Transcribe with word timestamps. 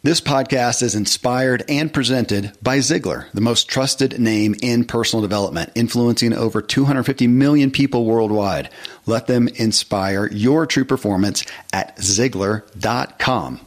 This 0.00 0.20
podcast 0.20 0.80
is 0.80 0.94
inspired 0.94 1.64
and 1.68 1.92
presented 1.92 2.52
by 2.62 2.78
Ziglar, 2.78 3.28
the 3.32 3.40
most 3.40 3.68
trusted 3.68 4.20
name 4.20 4.54
in 4.62 4.84
personal 4.84 5.22
development, 5.22 5.72
influencing 5.74 6.32
over 6.32 6.62
250 6.62 7.26
million 7.26 7.72
people 7.72 8.04
worldwide. 8.04 8.70
Let 9.06 9.26
them 9.26 9.48
inspire 9.56 10.28
your 10.28 10.66
true 10.66 10.84
performance 10.84 11.44
at 11.72 11.96
Ziglar.com. 11.96 13.60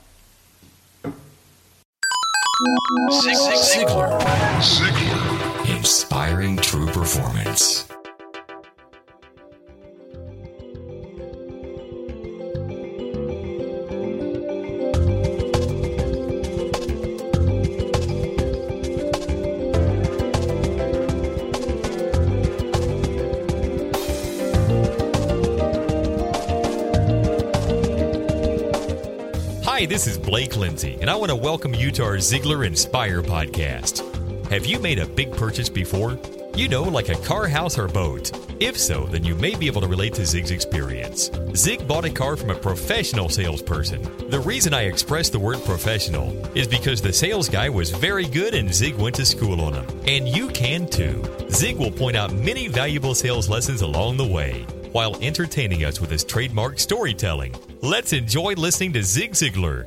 Ziglar. 3.12 4.22
Ziglar. 4.24 5.78
Inspiring 5.78 6.56
true 6.56 6.88
performance. 6.88 7.90
This 30.04 30.18
is 30.18 30.18
Blake 30.18 30.58
Lindsay, 30.58 30.98
and 31.00 31.12
I 31.12 31.16
want 31.16 31.30
to 31.30 31.36
welcome 31.36 31.76
you 31.76 31.92
to 31.92 32.04
our 32.04 32.16
Ziglar 32.16 32.66
Inspire 32.66 33.22
podcast. 33.22 34.02
Have 34.48 34.66
you 34.66 34.80
made 34.80 34.98
a 34.98 35.06
big 35.06 35.32
purchase 35.32 35.70
before? 35.70 36.18
You 36.56 36.68
know, 36.70 36.82
like 36.82 37.10
a 37.10 37.16
car, 37.20 37.48
house, 37.48 37.78
or 37.78 37.88
boat. 37.88 38.32
If 38.60 38.80
so, 38.80 39.06
then 39.06 39.24
you 39.24 39.36
may 39.36 39.54
be 39.54 39.68
able 39.68 39.82
to 39.82 39.88
relate 39.88 40.16
to 40.16 40.26
Zig's 40.26 40.50
experience. 40.50 41.30
Zig 41.56 41.88
bought 41.88 42.06
a 42.06 42.10
car 42.10 42.36
from 42.36 42.50
a 42.50 42.56
professional 42.56 43.30
salesperson. 43.30 44.02
The 44.32 44.40
reason 44.40 44.74
I 44.74 44.86
express 44.86 45.30
the 45.30 45.38
word 45.38 45.64
professional 45.66 46.36
is 46.58 46.68
because 46.68 47.00
the 47.00 47.14
sales 47.14 47.48
guy 47.48 47.70
was 47.70 47.92
very 47.92 48.26
good 48.26 48.56
and 48.56 48.74
Zig 48.74 48.96
went 48.96 49.14
to 49.18 49.26
school 49.26 49.62
on 49.62 49.76
him. 49.76 49.86
And 50.08 50.28
you 50.28 50.48
can 50.48 50.88
too. 50.88 51.24
Zig 51.52 51.78
will 51.78 51.92
point 51.92 52.18
out 52.18 52.34
many 52.34 52.68
valuable 52.68 53.14
sales 53.14 53.50
lessons 53.50 53.84
along 53.84 54.18
the 54.18 54.26
way 54.26 54.66
while 54.92 55.16
entertaining 55.22 55.86
us 55.86 56.00
with 56.00 56.12
his 56.12 56.24
trademark 56.24 56.80
storytelling. 56.80 57.56
Let's 57.82 58.14
enjoy 58.14 58.54
listening 58.54 58.94
to 58.94 59.04
Zig 59.04 59.32
Ziglar. 59.32 59.86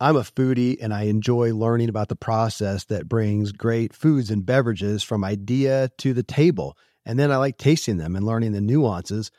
I'm 0.00 0.16
a 0.16 0.20
foodie 0.20 0.76
and 0.80 0.94
I 0.94 1.02
enjoy 1.02 1.52
learning 1.54 1.88
about 1.88 2.08
the 2.08 2.14
process 2.16 2.84
that 2.84 3.08
brings 3.08 3.50
great 3.50 3.92
foods 3.92 4.30
and 4.30 4.46
beverages 4.46 5.02
from 5.02 5.24
idea 5.24 5.90
to 5.98 6.14
the 6.14 6.22
table. 6.22 6.76
And 7.04 7.18
then 7.18 7.32
I 7.32 7.36
like 7.36 7.58
tasting 7.58 7.96
them 7.96 8.14
and 8.14 8.24
learning 8.24 8.52
the 8.52 8.60
nuances 8.60 9.32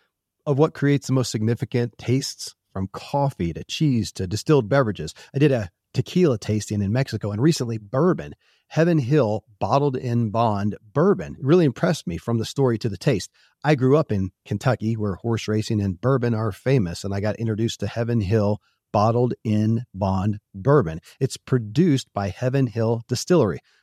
of 0.45 0.57
what 0.57 0.73
creates 0.73 1.07
the 1.07 1.13
most 1.13 1.31
significant 1.31 1.97
tastes 1.97 2.55
from 2.73 2.89
coffee 2.91 3.53
to 3.53 3.63
cheese 3.63 4.11
to 4.13 4.27
distilled 4.27 4.67
beverages. 4.67 5.13
I 5.33 5.39
did 5.39 5.51
a 5.51 5.69
tequila 5.93 6.37
tasting 6.37 6.81
in 6.81 6.91
Mexico 6.93 7.31
and 7.31 7.41
recently 7.41 7.77
bourbon. 7.77 8.35
Heaven 8.67 8.99
Hill 8.99 9.43
bottled 9.59 9.97
in 9.97 10.29
bond 10.29 10.77
bourbon 10.93 11.35
it 11.39 11.45
really 11.45 11.65
impressed 11.65 12.05
me 12.05 12.17
from 12.17 12.37
the 12.37 12.45
story 12.45 12.77
to 12.77 12.89
the 12.89 12.97
taste. 12.97 13.31
I 13.63 13.75
grew 13.75 13.97
up 13.97 14.11
in 14.11 14.29
Kentucky 14.45 14.95
where 14.95 15.15
horse 15.15 15.47
racing 15.47 15.81
and 15.81 15.99
bourbon 15.99 16.35
are 16.35 16.51
famous, 16.51 17.03
and 17.03 17.13
I 17.13 17.19
got 17.19 17.37
introduced 17.37 17.79
to 17.79 17.87
Heaven 17.87 18.21
Hill 18.21 18.61
bottled 18.91 19.33
in 19.43 19.83
bond 19.93 20.39
bourbon. 20.53 20.99
It's 21.19 21.37
produced 21.37 22.07
by 22.13 22.29
Heaven 22.29 22.67
Hill 22.67 23.01
Distillery, 23.07 23.59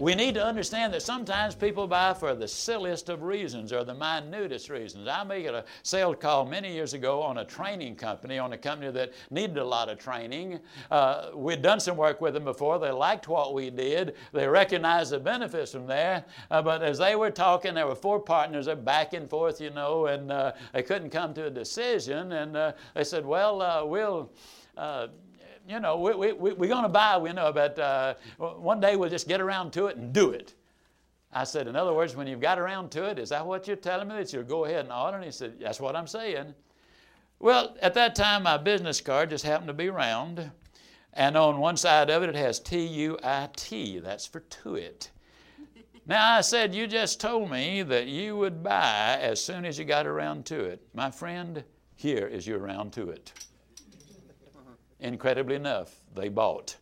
We 0.00 0.14
need 0.14 0.32
to 0.36 0.42
understand 0.42 0.94
that 0.94 1.02
sometimes 1.02 1.54
people 1.54 1.86
buy 1.86 2.14
for 2.14 2.34
the 2.34 2.48
silliest 2.48 3.10
of 3.10 3.22
reasons 3.22 3.70
or 3.70 3.84
the 3.84 3.92
minutest 3.92 4.70
reasons. 4.70 5.06
I 5.06 5.22
made 5.24 5.44
a 5.44 5.62
sales 5.82 6.16
call 6.18 6.46
many 6.46 6.72
years 6.72 6.94
ago 6.94 7.20
on 7.20 7.36
a 7.36 7.44
training 7.44 7.96
company, 7.96 8.38
on 8.38 8.54
a 8.54 8.56
company 8.56 8.90
that 8.92 9.12
needed 9.30 9.58
a 9.58 9.64
lot 9.64 9.90
of 9.90 9.98
training. 9.98 10.58
Uh, 10.90 11.32
we'd 11.34 11.60
done 11.60 11.80
some 11.80 11.98
work 11.98 12.22
with 12.22 12.32
them 12.32 12.44
before. 12.44 12.78
They 12.78 12.90
liked 12.90 13.28
what 13.28 13.52
we 13.52 13.68
did. 13.68 14.14
They 14.32 14.48
recognized 14.48 15.12
the 15.12 15.20
benefits 15.20 15.72
from 15.72 15.86
there. 15.86 16.24
Uh, 16.50 16.62
but 16.62 16.82
as 16.82 16.96
they 16.96 17.14
were 17.14 17.30
talking, 17.30 17.74
there 17.74 17.86
were 17.86 17.94
four 17.94 18.20
partners, 18.20 18.64
they're 18.64 18.76
back 18.76 19.12
and 19.12 19.28
forth, 19.28 19.60
you 19.60 19.68
know, 19.68 20.06
and 20.06 20.32
uh, 20.32 20.52
they 20.72 20.82
couldn't 20.82 21.10
come 21.10 21.34
to 21.34 21.48
a 21.48 21.50
decision. 21.50 22.32
And 22.32 22.56
uh, 22.56 22.72
they 22.94 23.04
said, 23.04 23.26
well, 23.26 23.60
uh, 23.60 23.84
we'll 23.84 24.30
uh, 24.78 25.08
you 25.70 25.78
know, 25.78 25.96
we, 25.96 26.14
we, 26.14 26.32
we, 26.32 26.52
we're 26.52 26.68
going 26.68 26.82
to 26.82 26.88
buy, 26.88 27.16
we 27.16 27.32
know, 27.32 27.52
but 27.52 27.78
uh, 27.78 28.14
one 28.38 28.80
day 28.80 28.96
we'll 28.96 29.08
just 29.08 29.28
get 29.28 29.40
around 29.40 29.72
to 29.74 29.86
it 29.86 29.96
and 29.96 30.12
do 30.12 30.30
it. 30.30 30.54
I 31.32 31.44
said, 31.44 31.68
in 31.68 31.76
other 31.76 31.94
words, 31.94 32.16
when 32.16 32.26
you've 32.26 32.40
got 32.40 32.58
around 32.58 32.90
to 32.92 33.04
it, 33.04 33.18
is 33.20 33.28
that 33.28 33.46
what 33.46 33.68
you're 33.68 33.76
telling 33.76 34.08
me 34.08 34.16
that 34.16 34.32
you'll 34.32 34.42
go 34.42 34.64
ahead 34.64 34.80
and 34.80 34.92
order? 34.92 35.18
And 35.18 35.24
he 35.24 35.30
said, 35.30 35.60
that's 35.60 35.78
what 35.78 35.94
I'm 35.94 36.08
saying. 36.08 36.54
Well, 37.38 37.76
at 37.80 37.94
that 37.94 38.16
time, 38.16 38.42
my 38.42 38.56
business 38.56 39.00
card 39.00 39.30
just 39.30 39.44
happened 39.44 39.68
to 39.68 39.74
be 39.74 39.90
round. 39.90 40.50
And 41.12 41.36
on 41.36 41.58
one 41.58 41.76
side 41.76 42.10
of 42.10 42.24
it, 42.24 42.30
it 42.30 42.34
has 42.34 42.58
T 42.58 42.84
U 42.84 43.18
I 43.22 43.48
T. 43.54 44.00
That's 44.00 44.26
for 44.26 44.40
Tuit. 44.40 45.10
Now, 46.06 46.32
I 46.32 46.40
said, 46.40 46.74
You 46.74 46.86
just 46.86 47.20
told 47.20 47.50
me 47.50 47.82
that 47.82 48.06
you 48.06 48.36
would 48.36 48.62
buy 48.62 49.18
as 49.20 49.42
soon 49.42 49.64
as 49.64 49.78
you 49.78 49.84
got 49.84 50.06
around 50.06 50.46
to 50.46 50.60
it. 50.60 50.82
My 50.94 51.10
friend, 51.10 51.64
here 51.96 52.26
is 52.26 52.46
your 52.46 52.58
round 52.58 52.92
to 52.94 53.08
it 53.10 53.32
incredibly 55.00 55.56
enough, 55.56 56.00
they 56.14 56.28
bought. 56.28 56.76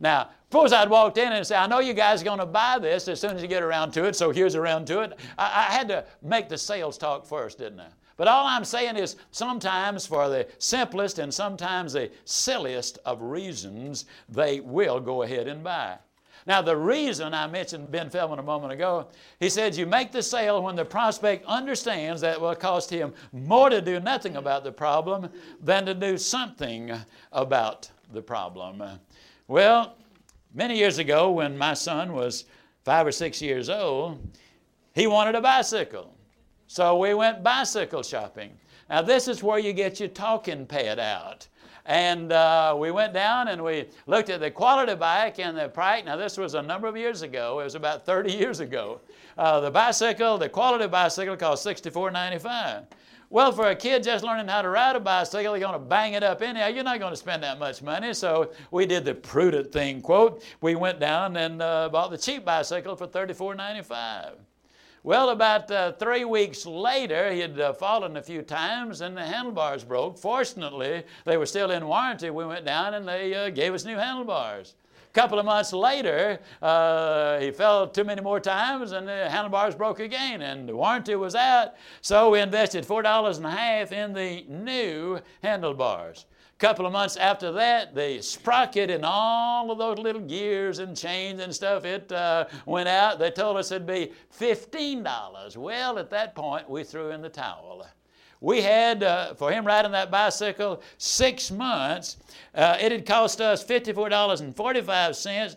Now, 0.00 0.30
suppose 0.48 0.72
I'd 0.72 0.88
walked 0.88 1.18
in 1.18 1.32
and 1.32 1.46
said, 1.46 1.58
I 1.58 1.66
know 1.66 1.80
you 1.80 1.92
guys 1.92 2.22
are 2.22 2.24
going 2.24 2.38
to 2.38 2.46
buy 2.46 2.78
this 2.78 3.06
as 3.06 3.20
soon 3.20 3.36
as 3.36 3.42
you 3.42 3.48
get 3.48 3.62
around 3.62 3.92
to 3.92 4.04
it, 4.04 4.16
so 4.16 4.30
here's 4.30 4.54
around 4.54 4.86
to 4.86 5.00
it. 5.00 5.18
I, 5.38 5.44
I 5.68 5.72
had 5.72 5.88
to 5.88 6.04
make 6.22 6.48
the 6.48 6.56
sales 6.58 6.96
talk 6.96 7.26
first, 7.26 7.58
didn't 7.58 7.80
I? 7.80 7.88
But 8.16 8.28
all 8.28 8.46
I'm 8.46 8.64
saying 8.64 8.96
is 8.96 9.16
sometimes 9.30 10.06
for 10.06 10.28
the 10.28 10.46
simplest 10.58 11.18
and 11.18 11.32
sometimes 11.32 11.94
the 11.94 12.10
silliest 12.24 12.98
of 13.04 13.22
reasons, 13.22 14.06
they 14.28 14.60
will 14.60 15.00
go 15.00 15.22
ahead 15.22 15.48
and 15.48 15.64
buy. 15.64 15.96
Now, 16.46 16.62
the 16.62 16.76
reason 16.76 17.34
I 17.34 17.46
mentioned 17.46 17.90
Ben 17.90 18.10
Feldman 18.10 18.38
a 18.38 18.42
moment 18.42 18.72
ago, 18.72 19.08
he 19.38 19.48
said 19.48 19.76
you 19.76 19.86
make 19.86 20.12
the 20.12 20.22
sale 20.22 20.62
when 20.62 20.76
the 20.76 20.84
prospect 20.84 21.44
understands 21.46 22.20
that 22.22 22.34
it 22.34 22.40
will 22.40 22.54
cost 22.54 22.90
him 22.90 23.12
more 23.32 23.68
to 23.70 23.80
do 23.80 24.00
nothing 24.00 24.36
about 24.36 24.64
the 24.64 24.72
problem 24.72 25.28
than 25.60 25.86
to 25.86 25.94
do 25.94 26.16
something 26.16 26.92
about 27.32 27.90
the 28.12 28.22
problem. 28.22 28.82
Well, 29.48 29.96
many 30.54 30.76
years 30.76 30.98
ago, 30.98 31.30
when 31.30 31.56
my 31.56 31.74
son 31.74 32.12
was 32.12 32.44
five 32.84 33.06
or 33.06 33.12
six 33.12 33.42
years 33.42 33.68
old, 33.68 34.18
he 34.94 35.06
wanted 35.06 35.34
a 35.34 35.40
bicycle. 35.40 36.14
So 36.66 36.98
we 36.98 37.14
went 37.14 37.42
bicycle 37.42 38.02
shopping. 38.02 38.52
Now, 38.88 39.02
this 39.02 39.28
is 39.28 39.42
where 39.42 39.58
you 39.58 39.72
get 39.72 40.00
your 40.00 40.08
talking 40.08 40.66
pad 40.66 40.98
out. 40.98 41.46
And 41.86 42.32
uh, 42.32 42.76
we 42.78 42.90
went 42.90 43.12
down 43.12 43.48
and 43.48 43.62
we 43.62 43.88
looked 44.06 44.30
at 44.30 44.40
the 44.40 44.50
quality 44.50 44.94
bike 44.94 45.38
and 45.38 45.56
the 45.56 45.68
price. 45.68 46.04
Now, 46.04 46.16
this 46.16 46.36
was 46.36 46.54
a 46.54 46.62
number 46.62 46.86
of 46.86 46.96
years 46.96 47.22
ago. 47.22 47.60
It 47.60 47.64
was 47.64 47.74
about 47.74 48.04
30 48.06 48.32
years 48.32 48.60
ago. 48.60 49.00
Uh, 49.38 49.60
the 49.60 49.70
bicycle, 49.70 50.38
the 50.38 50.48
quality 50.48 50.86
bicycle, 50.86 51.36
cost 51.36 51.66
$64.95. 51.66 52.84
Well, 53.32 53.52
for 53.52 53.68
a 53.68 53.76
kid 53.76 54.02
just 54.02 54.24
learning 54.24 54.48
how 54.48 54.60
to 54.60 54.68
ride 54.68 54.96
a 54.96 55.00
bicycle, 55.00 55.56
you're 55.56 55.60
going 55.60 55.80
to 55.80 55.86
bang 55.86 56.14
it 56.14 56.24
up 56.24 56.42
anyhow. 56.42 56.66
You're 56.66 56.82
not 56.82 56.98
going 56.98 57.12
to 57.12 57.16
spend 57.16 57.44
that 57.44 57.60
much 57.60 57.80
money. 57.80 58.12
So 58.12 58.50
we 58.72 58.86
did 58.86 59.04
the 59.04 59.14
prudent 59.14 59.70
thing, 59.70 60.02
quote. 60.02 60.42
We 60.60 60.74
went 60.74 60.98
down 60.98 61.36
and 61.36 61.62
uh, 61.62 61.88
bought 61.90 62.10
the 62.10 62.18
cheap 62.18 62.44
bicycle 62.44 62.96
for 62.96 63.06
$34.95. 63.06 64.32
Well, 65.02 65.30
about 65.30 65.70
uh, 65.70 65.92
three 65.92 66.26
weeks 66.26 66.66
later, 66.66 67.32
he 67.32 67.40
had 67.40 67.58
uh, 67.58 67.72
fallen 67.72 68.18
a 68.18 68.22
few 68.22 68.42
times 68.42 69.00
and 69.00 69.16
the 69.16 69.24
handlebars 69.24 69.82
broke. 69.82 70.18
Fortunately, 70.18 71.04
they 71.24 71.38
were 71.38 71.46
still 71.46 71.70
in 71.70 71.86
warranty. 71.86 72.28
We 72.28 72.44
went 72.44 72.66
down 72.66 72.92
and 72.92 73.08
they 73.08 73.34
uh, 73.34 73.48
gave 73.48 73.72
us 73.72 73.86
new 73.86 73.96
handlebars. 73.96 74.74
A 75.08 75.12
couple 75.14 75.38
of 75.38 75.46
months 75.46 75.72
later, 75.72 76.38
uh, 76.60 77.40
he 77.40 77.50
fell 77.50 77.88
too 77.88 78.04
many 78.04 78.20
more 78.20 78.40
times 78.40 78.92
and 78.92 79.08
the 79.08 79.30
handlebars 79.30 79.74
broke 79.74 80.00
again 80.00 80.42
and 80.42 80.68
the 80.68 80.76
warranty 80.76 81.14
was 81.14 81.34
out. 81.34 81.76
So 82.02 82.28
we 82.28 82.40
invested 82.40 82.84
$4 82.84 83.36
and 83.38 83.46
a 83.46 83.50
half 83.50 83.92
in 83.92 84.12
the 84.12 84.44
new 84.48 85.18
handlebars 85.42 86.26
couple 86.60 86.84
of 86.84 86.92
months 86.92 87.16
after 87.16 87.50
that, 87.52 87.94
the 87.94 88.20
sprocket 88.20 88.90
and 88.90 89.02
all 89.02 89.70
of 89.70 89.78
those 89.78 89.96
little 89.98 90.20
gears 90.20 90.78
and 90.78 90.94
chains 90.94 91.40
and 91.40 91.54
stuff, 91.54 91.86
it 91.86 92.12
uh, 92.12 92.44
went 92.66 92.86
out. 92.86 93.18
They 93.18 93.30
told 93.30 93.56
us 93.56 93.72
it'd 93.72 93.86
be 93.86 94.12
$15. 94.38 95.56
Well, 95.56 95.98
at 95.98 96.10
that 96.10 96.34
point, 96.34 96.68
we 96.68 96.84
threw 96.84 97.12
in 97.12 97.22
the 97.22 97.30
towel. 97.30 97.86
We 98.42 98.60
had, 98.60 99.02
uh, 99.02 99.32
for 99.34 99.50
him 99.50 99.66
riding 99.66 99.92
that 99.92 100.10
bicycle, 100.10 100.82
six 100.98 101.50
months. 101.50 102.18
Uh, 102.54 102.76
it 102.78 102.92
had 102.92 103.06
cost 103.06 103.40
us 103.40 103.64
$54.45 103.64 105.56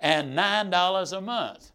and 0.00 0.38
$9 0.38 1.16
a 1.16 1.20
month. 1.22 1.72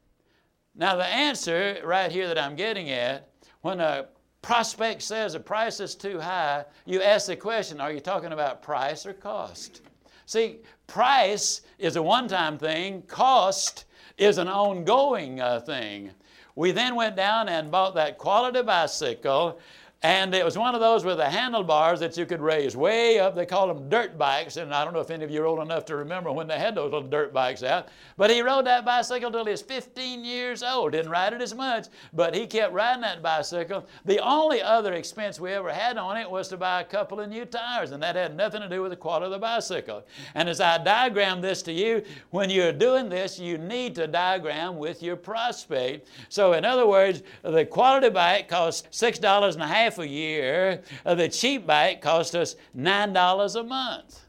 Now, 0.76 0.96
the 0.96 1.06
answer 1.06 1.82
right 1.84 2.12
here 2.12 2.28
that 2.28 2.38
I'm 2.38 2.56
getting 2.56 2.92
at, 2.92 3.30
when 3.62 3.80
a 3.80 4.08
prospect 4.48 5.02
says 5.02 5.34
the 5.34 5.40
price 5.42 5.82
is 5.82 5.94
too 5.94 6.22
high, 6.22 6.64
you 6.86 7.02
ask 7.02 7.28
the 7.28 7.36
question 7.36 7.82
are 7.82 7.92
you 7.92 8.00
talking 8.00 8.32
about 8.32 8.62
price 8.62 9.06
or 9.06 9.12
cost? 9.12 9.82
See, 10.26 10.60
price 10.88 11.64
is 11.80 11.98
a 11.98 12.02
one 12.02 12.30
time 12.30 12.58
thing, 12.58 13.02
cost 13.08 13.84
is 14.18 14.38
an 14.38 14.48
ongoing 14.48 15.42
uh, 15.42 15.60
thing. 15.60 16.12
We 16.56 16.72
then 16.72 16.96
went 16.96 17.18
down 17.18 17.50
and 17.50 17.70
bought 17.70 17.96
that 17.96 18.18
quality 18.18 18.62
bicycle 18.62 19.60
and 20.04 20.36
it 20.36 20.46
was 20.46 20.56
one 20.56 20.76
of 20.76 20.82
those 20.82 21.04
with 21.04 21.18
the 21.18 21.28
handlebars 21.28 22.00
that 22.02 22.16
you 22.18 22.28
could 22.28 22.40
raise 22.40 22.78
way 22.78 23.18
up. 23.18 23.34
They 23.34 23.48
called 23.48 23.72
them 23.72 23.90
dirt 23.90 24.16
bikes. 24.16 24.58
And 24.58 24.72
I 24.72 24.86
don't 24.86 24.94
know 24.94 25.00
if 25.00 25.10
any 25.10 25.24
of 25.24 25.32
you 25.32 25.42
are 25.42 25.48
old 25.48 25.60
enough 25.60 25.86
to 25.86 25.96
remember 25.96 26.32
when 26.32 26.46
they 26.46 26.60
had 26.60 26.76
those 26.76 26.94
little 26.94 27.10
dirt 27.10 27.34
bikes 27.34 27.64
out. 27.64 27.88
But 28.16 28.30
he 28.30 28.42
rode 28.42 28.68
that 28.68 28.86
bicycle 28.86 29.32
till 29.32 29.46
he 29.46 29.52
was 29.52 29.64
15 29.64 30.24
years 30.24 30.62
old. 30.62 30.92
Didn't 30.92 31.10
ride 31.10 31.34
it 31.34 31.42
as 31.42 31.56
much, 31.56 31.88
but 32.14 32.36
he 32.36 32.46
kept 32.46 32.74
riding 32.74 33.02
that 33.02 33.24
bicycle. 33.24 33.88
The 34.06 34.20
only 34.20 34.62
other 34.62 34.94
expense 34.94 35.40
we 35.40 35.52
ever 35.54 35.72
had 35.72 35.98
on 35.98 36.16
it 36.16 36.30
was 36.30 36.48
to 36.50 36.58
buy 36.58 36.82
a 36.82 36.86
couple 36.86 37.20
of 37.20 37.30
new 37.30 37.46
tires. 37.46 37.92
And 37.92 38.02
that 38.04 38.16
had 38.16 38.38
nothing 38.38 38.62
to 38.62 38.70
do 38.70 38.84
with 38.84 38.92
the 38.92 38.98
quality 38.98 39.26
of 39.26 39.32
the 39.32 39.40
bicycle. 39.40 40.06
And 40.36 40.48
as 40.48 40.62
I 40.62 40.78
diagram 40.78 41.42
this 41.42 41.64
to 41.64 41.72
you, 41.72 42.04
when 42.30 42.52
you're 42.52 42.72
doing 42.72 43.10
this, 43.10 43.40
you 43.40 43.58
need 43.58 43.96
to 43.96 44.06
diagram 44.06 44.78
with 44.78 45.02
your 45.02 45.16
prospect. 45.16 46.08
So, 46.30 46.54
in 46.54 46.66
other 46.66 46.86
words, 46.86 47.24
the 47.42 47.66
quality 47.66 48.10
bike 48.10 48.48
costs 48.48 48.88
$6 48.92 49.54
and 49.54 49.64
a 49.64 49.68
a 50.00 50.08
year. 50.08 50.82
Uh, 51.06 51.16
the 51.16 51.30
cheap 51.30 51.66
bike 51.68 52.02
cost 52.02 52.36
us 52.36 52.56
$9 52.78 53.60
a 53.60 53.64
month. 53.64 54.22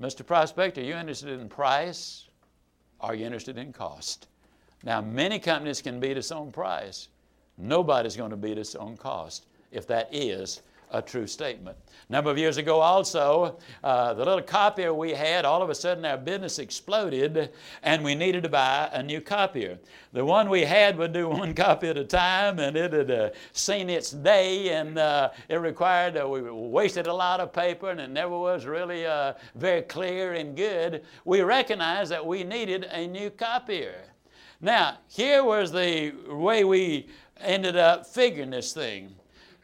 Mr. 0.00 0.24
Prospect, 0.24 0.78
are 0.78 0.82
you 0.82 0.94
interested 0.94 1.40
in 1.40 1.48
price? 1.48 2.28
Are 3.00 3.14
you 3.14 3.26
interested 3.26 3.58
in 3.58 3.72
cost? 3.72 4.28
Now, 4.84 5.00
many 5.00 5.38
companies 5.38 5.82
can 5.82 5.98
beat 5.98 6.16
us 6.16 6.30
on 6.30 6.52
price. 6.52 7.08
Nobody's 7.56 8.16
going 8.16 8.30
to 8.30 8.36
beat 8.36 8.58
us 8.58 8.74
on 8.74 8.96
cost 8.96 9.46
if 9.72 9.86
that 9.88 10.08
is 10.12 10.62
a 10.90 11.02
true 11.02 11.26
statement. 11.26 11.76
A 12.08 12.12
number 12.12 12.30
of 12.30 12.38
years 12.38 12.56
ago, 12.56 12.80
also, 12.80 13.58
uh, 13.84 14.14
the 14.14 14.24
little 14.24 14.42
copier 14.42 14.94
we 14.94 15.12
had, 15.12 15.44
all 15.44 15.62
of 15.62 15.70
a 15.70 15.74
sudden 15.74 16.04
our 16.04 16.16
business 16.16 16.58
exploded 16.58 17.50
and 17.82 18.02
we 18.02 18.14
needed 18.14 18.42
to 18.44 18.48
buy 18.48 18.88
a 18.92 19.02
new 19.02 19.20
copier. 19.20 19.78
The 20.12 20.24
one 20.24 20.48
we 20.48 20.62
had 20.62 20.96
would 20.96 21.12
do 21.12 21.28
one 21.28 21.54
copy 21.54 21.88
at 21.88 21.98
a 21.98 22.04
time 22.04 22.58
and 22.58 22.76
it 22.76 22.92
had 22.92 23.10
uh, 23.10 23.30
seen 23.52 23.90
its 23.90 24.10
day 24.10 24.70
and 24.70 24.98
uh, 24.98 25.30
it 25.48 25.56
required, 25.56 26.16
uh, 26.16 26.28
we 26.28 26.42
wasted 26.42 27.06
a 27.06 27.14
lot 27.14 27.40
of 27.40 27.52
paper 27.52 27.90
and 27.90 28.00
it 28.00 28.10
never 28.10 28.38
was 28.38 28.64
really 28.64 29.06
uh, 29.06 29.34
very 29.54 29.82
clear 29.82 30.34
and 30.34 30.56
good. 30.56 31.02
We 31.24 31.42
recognized 31.42 32.10
that 32.12 32.24
we 32.24 32.44
needed 32.44 32.84
a 32.90 33.06
new 33.06 33.30
copier. 33.30 34.02
Now, 34.60 34.98
here 35.08 35.44
was 35.44 35.70
the 35.70 36.12
way 36.26 36.64
we 36.64 37.08
ended 37.40 37.76
up 37.76 38.06
figuring 38.06 38.50
this 38.50 38.72
thing. 38.72 39.14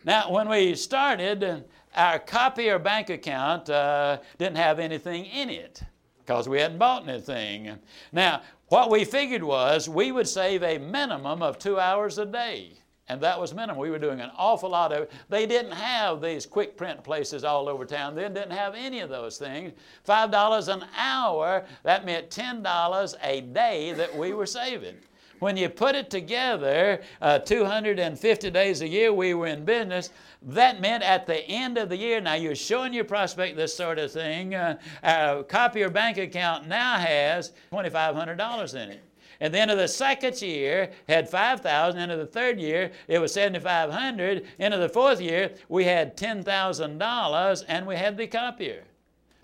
Now, 0.05 0.31
when 0.31 0.51
we 0.51 0.75
started, 0.75 1.65
our 1.95 2.19
copier 2.19 2.79
bank 2.79 3.09
account 3.09 3.71
uh, 3.71 4.19
didn't 4.37 4.57
have 4.59 4.79
anything 4.79 5.25
in 5.25 5.49
it 5.49 5.83
because 6.19 6.47
we 6.47 6.61
hadn't 6.61 6.79
bought 6.79 7.09
anything. 7.09 7.79
Now, 8.13 8.43
what 8.69 8.91
we 8.91 9.05
figured 9.05 9.43
was 9.43 9.89
we 9.89 10.13
would 10.13 10.29
save 10.29 10.63
a 10.63 10.77
minimum 10.77 11.43
of 11.43 11.59
two 11.59 11.79
hours 11.81 12.19
a 12.19 12.27
day. 12.27 12.73
And 13.09 13.21
that 13.21 13.39
was 13.39 13.55
minimum. 13.55 13.77
We 13.77 13.91
were 13.91 13.99
doing 13.99 14.21
an 14.21 14.31
awful 14.37 14.71
lot 14.71 14.91
of. 14.93 15.09
They 15.29 15.45
didn't 15.47 15.73
have 15.73 16.23
these 16.23 16.47
quick 16.47 16.77
print 16.77 17.05
places 17.05 17.45
all 17.45 17.69
over 17.69 17.85
town. 17.85 18.15
then, 18.15 18.33
didn't 18.33 18.53
have 18.53 18.75
any 18.75 19.01
of 19.01 19.11
those 19.11 19.37
things. 19.37 19.73
$5 20.07 20.75
an 20.75 20.87
hour, 20.97 21.65
that 21.83 22.07
meant 22.07 22.31
$10 22.31 23.15
a 23.23 23.41
day 23.43 23.93
that 23.93 24.17
we 24.17 24.33
were 24.33 24.47
saving. 24.47 24.97
When 25.39 25.57
you 25.57 25.69
put 25.69 25.95
it 25.95 26.11
together, 26.11 27.01
uh, 27.21 27.39
250 27.41 28.51
days 28.51 28.81
a 28.83 28.89
year 28.89 29.13
we 29.13 29.35
were 29.35 29.47
in 29.47 29.65
business, 29.65 30.11
that 30.43 30.81
meant 30.81 31.03
at 31.03 31.27
the 31.27 31.43
end 31.49 31.79
of 31.79 31.89
the 31.89 31.97
year, 31.97 32.21
now 32.21 32.35
you're 32.35 32.55
showing 32.55 32.93
your 32.93 33.05
prospect 33.05 33.57
this 33.57 33.75
sort 33.75 33.99
of 33.99 34.13
thing, 34.13 34.55
uh, 34.55 34.79
our 35.03 35.43
copier 35.43 35.91
bank 35.91 36.19
account 36.19 36.67
now 36.67 36.99
has 36.99 37.53
$2,500 37.73 38.75
in 38.75 38.91
it. 38.91 39.03
At 39.41 39.53
the 39.53 39.59
end 39.59 39.71
of 39.71 39.79
the 39.79 39.89
second 39.89 40.41
year, 40.41 40.91
had 41.09 41.29
5,000. 41.29 42.01
End 42.01 42.13
of 42.13 42.19
the 42.19 42.27
third 42.27 42.61
year, 42.61 42.93
it 43.09 43.19
was 43.19 43.33
7,500. 43.33 44.47
End 44.59 44.73
of 44.73 44.81
the 44.81 44.89
fourth 44.89 45.21
year, 45.21 45.53
we 45.69 45.85
had 45.85 46.17
$10,000 46.17 47.65
and 47.69 47.87
we 47.87 47.97
had 47.97 48.17
the 48.17 48.27
copier. 48.27 48.85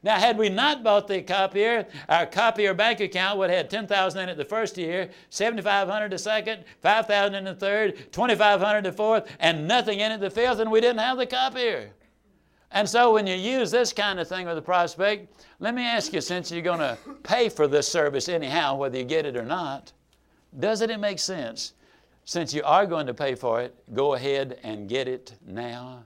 Now, 0.02 0.16
had 0.16 0.38
we 0.38 0.48
not 0.48 0.82
bought 0.82 1.08
the 1.08 1.20
copier, 1.20 1.86
our 2.08 2.24
copier 2.24 2.72
bank 2.72 3.00
account 3.00 3.38
would 3.38 3.50
have 3.50 3.58
had 3.58 3.70
10000 3.70 4.22
in 4.22 4.28
it 4.30 4.36
the 4.36 4.44
first 4.44 4.78
year, 4.78 5.10
7500 5.28 6.10
the 6.10 6.18
second, 6.18 6.64
5000 6.80 7.34
in 7.34 7.44
the 7.44 7.54
third, 7.54 8.10
2500 8.12 8.84
the 8.84 8.92
fourth, 8.92 9.30
and 9.40 9.68
nothing 9.68 10.00
in 10.00 10.12
it 10.12 10.20
the 10.20 10.30
fifth, 10.30 10.58
and 10.58 10.70
we 10.70 10.80
didn't 10.80 11.00
have 11.00 11.18
the 11.18 11.26
copier. 11.26 11.90
And 12.70 12.88
so 12.88 13.12
when 13.12 13.26
you 13.26 13.34
use 13.34 13.70
this 13.70 13.92
kind 13.92 14.18
of 14.18 14.28
thing 14.28 14.46
with 14.46 14.56
a 14.56 14.62
prospect, 14.62 15.34
let 15.58 15.74
me 15.74 15.82
ask 15.82 16.12
you, 16.12 16.20
since 16.20 16.50
you're 16.50 16.62
going 16.62 16.78
to 16.78 16.96
pay 17.22 17.48
for 17.48 17.66
this 17.66 17.88
service 17.88 18.28
anyhow, 18.28 18.76
whether 18.76 18.96
you 18.96 19.04
get 19.04 19.26
it 19.26 19.36
or 19.36 19.44
not, 19.44 19.92
doesn't 20.58 20.88
it 20.88 21.00
make 21.00 21.18
sense? 21.18 21.74
Since 22.24 22.54
you 22.54 22.62
are 22.64 22.86
going 22.86 23.06
to 23.06 23.14
pay 23.14 23.34
for 23.34 23.60
it, 23.60 23.74
go 23.92 24.14
ahead 24.14 24.60
and 24.62 24.88
get 24.88 25.08
it 25.08 25.34
now. 25.44 26.04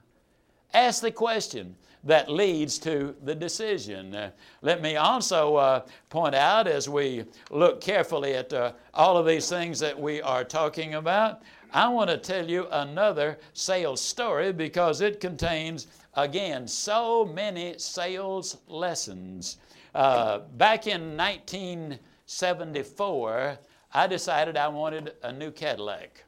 Ask 0.73 1.01
the 1.01 1.11
question 1.11 1.75
that 2.05 2.29
leads 2.29 2.77
to 2.79 3.13
the 3.23 3.35
decision. 3.35 4.15
Uh, 4.15 4.31
let 4.61 4.81
me 4.81 4.95
also 4.95 5.55
uh, 5.55 5.81
point 6.09 6.35
out 6.35 6.67
as 6.67 6.87
we 6.87 7.25
look 7.49 7.81
carefully 7.81 8.35
at 8.35 8.53
uh, 8.53 8.71
all 8.93 9.17
of 9.17 9.25
these 9.25 9.49
things 9.49 9.79
that 9.79 9.99
we 9.99 10.21
are 10.21 10.43
talking 10.43 10.93
about, 10.93 11.41
I 11.73 11.87
want 11.89 12.11
to 12.11 12.17
tell 12.17 12.47
you 12.49 12.67
another 12.71 13.37
sales 13.53 13.99
story 13.99 14.53
because 14.53 15.01
it 15.01 15.19
contains, 15.19 15.87
again, 16.13 16.67
so 16.67 17.25
many 17.25 17.73
sales 17.77 18.57
lessons. 18.67 19.57
Uh, 19.93 20.39
back 20.57 20.87
in 20.87 21.17
1974, 21.17 23.59
I 23.93 24.07
decided 24.07 24.57
I 24.57 24.67
wanted 24.67 25.13
a 25.23 25.31
new 25.31 25.51
Cadillac. 25.51 26.25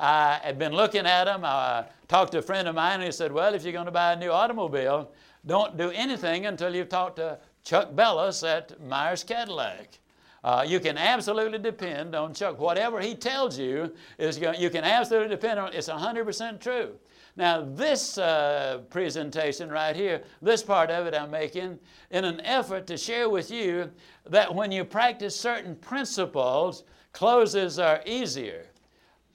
I 0.00 0.40
had 0.42 0.58
been 0.58 0.72
looking 0.72 1.04
at 1.04 1.24
them. 1.24 1.42
I 1.44 1.84
talked 2.08 2.32
to 2.32 2.38
a 2.38 2.42
friend 2.42 2.66
of 2.66 2.74
mine 2.74 2.94
and 2.94 3.04
he 3.04 3.12
said, 3.12 3.30
Well, 3.32 3.54
if 3.54 3.64
you're 3.64 3.72
going 3.72 3.86
to 3.86 3.92
buy 3.92 4.14
a 4.14 4.16
new 4.16 4.30
automobile, 4.30 5.12
don't 5.46 5.76
do 5.76 5.90
anything 5.90 6.46
until 6.46 6.74
you've 6.74 6.88
talked 6.88 7.16
to 7.16 7.38
Chuck 7.64 7.94
Bellis 7.94 8.42
at 8.42 8.80
Myers 8.82 9.22
Cadillac. 9.22 9.98
Uh, 10.42 10.64
you 10.66 10.80
can 10.80 10.96
absolutely 10.96 11.58
depend 11.58 12.14
on 12.14 12.32
Chuck. 12.32 12.58
Whatever 12.58 12.98
he 13.00 13.14
tells 13.14 13.58
you 13.58 13.92
is 14.18 14.38
you 14.38 14.70
can 14.70 14.84
absolutely 14.84 15.28
depend 15.28 15.60
on. 15.60 15.74
It's 15.74 15.88
100% 15.88 16.60
true. 16.60 16.94
Now, 17.36 17.60
this 17.60 18.16
uh, 18.16 18.80
presentation 18.88 19.70
right 19.70 19.94
here, 19.94 20.22
this 20.40 20.62
part 20.62 20.90
of 20.90 21.06
it 21.06 21.14
I'm 21.14 21.30
making 21.30 21.78
in 22.10 22.24
an 22.24 22.40
effort 22.40 22.86
to 22.86 22.96
share 22.96 23.28
with 23.28 23.50
you 23.50 23.90
that 24.26 24.54
when 24.54 24.72
you 24.72 24.84
practice 24.84 25.38
certain 25.38 25.76
principles, 25.76 26.84
closes 27.12 27.78
are 27.78 28.02
easier. 28.06 28.69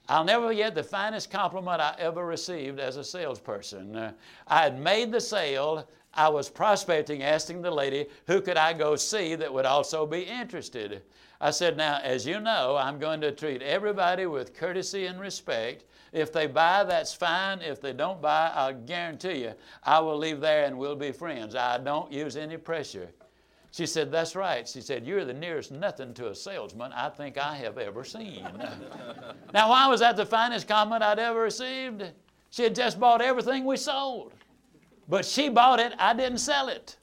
I'll 0.08 0.24
never 0.24 0.48
forget 0.48 0.74
the 0.74 0.82
finest 0.82 1.30
compliment 1.30 1.80
I 1.80 1.94
ever 1.98 2.24
received 2.24 2.78
as 2.78 2.96
a 2.96 3.04
salesperson. 3.04 3.96
Uh, 3.96 4.12
I 4.46 4.62
had 4.62 4.80
made 4.80 5.10
the 5.10 5.20
sale. 5.20 5.88
I 6.14 6.28
was 6.28 6.48
prospecting, 6.48 7.22
asking 7.22 7.62
the 7.62 7.70
lady, 7.70 8.06
who 8.26 8.40
could 8.40 8.56
I 8.56 8.72
go 8.72 8.96
see 8.96 9.34
that 9.34 9.52
would 9.52 9.66
also 9.66 10.06
be 10.06 10.22
interested? 10.22 11.02
I 11.40 11.50
said, 11.50 11.76
Now, 11.76 12.00
as 12.02 12.24
you 12.24 12.40
know, 12.40 12.76
I'm 12.76 12.98
going 12.98 13.20
to 13.20 13.32
treat 13.32 13.62
everybody 13.62 14.26
with 14.26 14.54
courtesy 14.54 15.06
and 15.06 15.20
respect. 15.20 15.84
If 16.12 16.32
they 16.32 16.46
buy, 16.46 16.84
that's 16.84 17.12
fine. 17.12 17.60
If 17.60 17.80
they 17.80 17.92
don't 17.92 18.22
buy, 18.22 18.50
I'll 18.54 18.72
guarantee 18.72 19.42
you, 19.42 19.52
I 19.82 20.00
will 20.00 20.16
leave 20.16 20.40
there 20.40 20.64
and 20.64 20.78
we'll 20.78 20.96
be 20.96 21.12
friends. 21.12 21.54
I 21.54 21.78
don't 21.78 22.10
use 22.10 22.36
any 22.36 22.56
pressure. 22.56 23.10
She 23.76 23.84
said, 23.84 24.10
That's 24.10 24.34
right. 24.34 24.66
She 24.66 24.80
said, 24.80 25.06
You're 25.06 25.26
the 25.26 25.34
nearest 25.34 25.70
nothing 25.70 26.14
to 26.14 26.30
a 26.30 26.34
salesman 26.34 26.92
I 26.92 27.10
think 27.10 27.36
I 27.36 27.54
have 27.56 27.76
ever 27.76 28.04
seen. 28.04 28.42
now, 29.52 29.68
why 29.68 29.86
was 29.86 30.00
that 30.00 30.16
the 30.16 30.24
finest 30.24 30.66
comment 30.66 31.02
I'd 31.02 31.18
ever 31.18 31.42
received? 31.42 32.02
She 32.48 32.62
had 32.62 32.74
just 32.74 32.98
bought 32.98 33.20
everything 33.20 33.66
we 33.66 33.76
sold. 33.76 34.32
But 35.10 35.26
she 35.26 35.50
bought 35.50 35.78
it, 35.78 35.92
I 35.98 36.14
didn't 36.14 36.38
sell 36.38 36.68
it. 36.68 36.96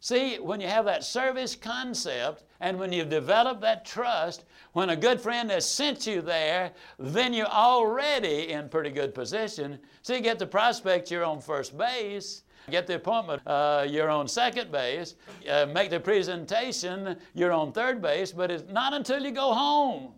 See, 0.00 0.36
when 0.36 0.60
you 0.60 0.68
have 0.68 0.84
that 0.84 1.04
service 1.04 1.56
concept 1.56 2.44
and 2.60 2.78
when 2.78 2.92
you've 2.92 3.08
developed 3.08 3.62
that 3.62 3.86
trust, 3.86 4.44
when 4.72 4.90
a 4.90 4.96
good 4.96 5.20
friend 5.20 5.50
has 5.50 5.68
sent 5.68 6.06
you 6.06 6.22
there, 6.22 6.72
then 6.98 7.32
you're 7.32 7.46
already 7.46 8.50
in 8.50 8.68
pretty 8.68 8.90
good 8.90 9.14
position. 9.14 9.78
So 10.02 10.14
you 10.14 10.20
get 10.20 10.38
the 10.38 10.46
prospect, 10.46 11.10
you're 11.10 11.24
on 11.24 11.40
first 11.40 11.76
base. 11.76 12.42
Get 12.70 12.86
the 12.86 12.96
appointment, 12.96 13.42
uh, 13.46 13.86
you're 13.88 14.10
on 14.10 14.28
second 14.28 14.70
base. 14.70 15.14
Uh, 15.48 15.66
make 15.66 15.90
the 15.90 15.98
presentation, 15.98 17.16
you're 17.34 17.52
on 17.52 17.72
third 17.72 18.00
base. 18.00 18.32
But 18.32 18.50
it's 18.50 18.70
not 18.70 18.92
until 18.92 19.22
you 19.22 19.30
go 19.32 19.52
home 19.52 20.12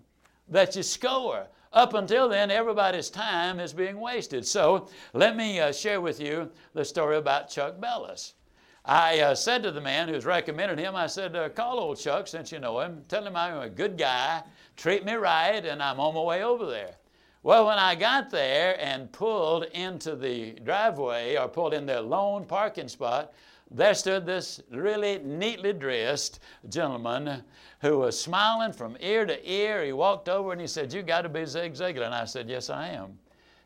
that 0.48 0.76
you 0.76 0.82
score. 0.82 1.46
Up 1.72 1.94
until 1.94 2.28
then, 2.28 2.50
everybody's 2.50 3.08
time 3.08 3.58
is 3.58 3.72
being 3.72 3.98
wasted. 3.98 4.46
So 4.46 4.88
let 5.14 5.36
me 5.36 5.60
uh, 5.60 5.72
share 5.72 6.02
with 6.02 6.20
you 6.20 6.50
the 6.74 6.84
story 6.84 7.16
about 7.16 7.48
Chuck 7.48 7.80
Bellis. 7.80 8.34
I 8.84 9.20
uh, 9.20 9.34
said 9.36 9.62
to 9.62 9.70
the 9.70 9.80
man 9.80 10.08
who's 10.08 10.24
recommended 10.24 10.78
him, 10.78 10.96
I 10.96 11.06
said, 11.06 11.36
uh, 11.36 11.48
call 11.50 11.78
old 11.78 11.98
Chuck 11.98 12.26
since 12.26 12.50
you 12.50 12.58
know 12.58 12.80
him. 12.80 13.04
Tell 13.06 13.24
him 13.24 13.36
I'm 13.36 13.58
a 13.58 13.68
good 13.68 13.96
guy, 13.96 14.42
treat 14.76 15.04
me 15.04 15.14
right, 15.14 15.64
and 15.64 15.80
I'm 15.80 16.00
on 16.00 16.14
my 16.14 16.20
way 16.20 16.42
over 16.42 16.66
there. 16.66 16.96
Well, 17.44 17.66
when 17.66 17.78
I 17.78 17.94
got 17.94 18.30
there 18.30 18.76
and 18.80 19.10
pulled 19.12 19.64
into 19.74 20.16
the 20.16 20.52
driveway 20.64 21.36
or 21.36 21.48
pulled 21.48 21.74
in 21.74 21.86
their 21.86 22.00
lone 22.00 22.44
parking 22.44 22.88
spot, 22.88 23.32
there 23.70 23.94
stood 23.94 24.26
this 24.26 24.60
really 24.70 25.18
neatly 25.20 25.72
dressed 25.72 26.40
gentleman 26.68 27.42
who 27.80 27.98
was 27.98 28.20
smiling 28.20 28.72
from 28.72 28.96
ear 29.00 29.24
to 29.26 29.50
ear. 29.50 29.84
He 29.84 29.92
walked 29.92 30.28
over 30.28 30.52
and 30.52 30.60
he 30.60 30.66
said, 30.66 30.92
You 30.92 31.02
got 31.02 31.22
to 31.22 31.28
be 31.28 31.46
Zig 31.46 31.74
Ziglar. 31.74 32.04
And 32.04 32.14
I 32.14 32.26
said, 32.26 32.48
Yes, 32.48 32.68
I 32.68 32.88
am. 32.88 33.18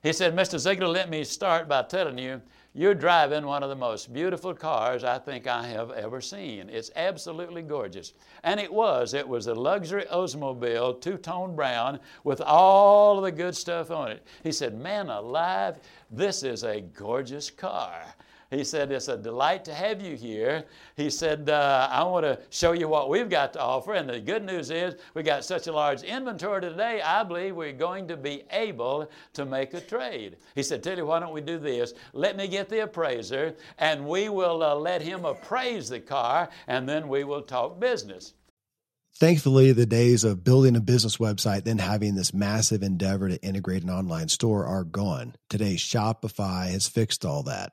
He 0.02 0.12
said, 0.12 0.36
Mr. 0.36 0.54
Ziglar, 0.54 0.92
let 0.92 1.10
me 1.10 1.24
start 1.24 1.68
by 1.68 1.82
telling 1.82 2.18
you, 2.18 2.40
you're 2.76 2.94
driving 2.94 3.46
one 3.46 3.62
of 3.62 3.70
the 3.70 3.74
most 3.74 4.12
beautiful 4.12 4.52
cars 4.52 5.02
I 5.02 5.18
think 5.18 5.46
I 5.46 5.66
have 5.66 5.90
ever 5.92 6.20
seen. 6.20 6.68
It's 6.68 6.90
absolutely 6.94 7.62
gorgeous. 7.62 8.12
And 8.44 8.60
it 8.60 8.70
was. 8.70 9.14
It 9.14 9.26
was 9.26 9.46
a 9.46 9.54
luxury 9.54 10.04
Oldsmobile, 10.12 11.00
two 11.00 11.16
tone 11.16 11.56
brown, 11.56 11.98
with 12.22 12.42
all 12.42 13.16
of 13.16 13.24
the 13.24 13.32
good 13.32 13.56
stuff 13.56 13.90
on 13.90 14.12
it. 14.12 14.26
He 14.42 14.52
said, 14.52 14.78
Man 14.78 15.08
alive, 15.08 15.78
this 16.10 16.42
is 16.42 16.64
a 16.64 16.82
gorgeous 16.82 17.48
car. 17.48 18.02
He 18.50 18.62
said, 18.62 18.92
It's 18.92 19.08
a 19.08 19.16
delight 19.16 19.64
to 19.64 19.74
have 19.74 20.00
you 20.00 20.16
here. 20.16 20.64
He 20.96 21.10
said, 21.10 21.50
uh, 21.50 21.88
I 21.90 22.04
want 22.04 22.24
to 22.24 22.38
show 22.50 22.72
you 22.72 22.88
what 22.88 23.10
we've 23.10 23.28
got 23.28 23.52
to 23.54 23.60
offer. 23.60 23.94
And 23.94 24.08
the 24.08 24.20
good 24.20 24.44
news 24.44 24.70
is, 24.70 24.94
we 25.14 25.22
got 25.22 25.44
such 25.44 25.66
a 25.66 25.72
large 25.72 26.02
inventory 26.02 26.60
today, 26.60 27.00
I 27.00 27.24
believe 27.24 27.56
we're 27.56 27.72
going 27.72 28.06
to 28.08 28.16
be 28.16 28.44
able 28.50 29.10
to 29.32 29.44
make 29.44 29.74
a 29.74 29.80
trade. 29.80 30.36
He 30.54 30.62
said, 30.62 30.82
Tell 30.82 30.96
you, 30.96 31.06
why 31.06 31.18
don't 31.18 31.32
we 31.32 31.40
do 31.40 31.58
this? 31.58 31.94
Let 32.12 32.36
me 32.36 32.46
get 32.46 32.68
the 32.68 32.84
appraiser, 32.84 33.56
and 33.78 34.06
we 34.06 34.28
will 34.28 34.62
uh, 34.62 34.74
let 34.74 35.02
him 35.02 35.24
appraise 35.24 35.88
the 35.88 36.00
car, 36.00 36.48
and 36.68 36.88
then 36.88 37.08
we 37.08 37.24
will 37.24 37.42
talk 37.42 37.80
business. 37.80 38.34
Thankfully, 39.18 39.72
the 39.72 39.86
days 39.86 40.24
of 40.24 40.44
building 40.44 40.76
a 40.76 40.80
business 40.80 41.16
website, 41.16 41.64
then 41.64 41.78
having 41.78 42.16
this 42.16 42.34
massive 42.34 42.82
endeavor 42.82 43.30
to 43.30 43.42
integrate 43.42 43.82
an 43.82 43.88
online 43.88 44.28
store 44.28 44.66
are 44.66 44.84
gone. 44.84 45.34
Today, 45.48 45.76
Shopify 45.76 46.68
has 46.70 46.86
fixed 46.86 47.24
all 47.24 47.42
that. 47.44 47.72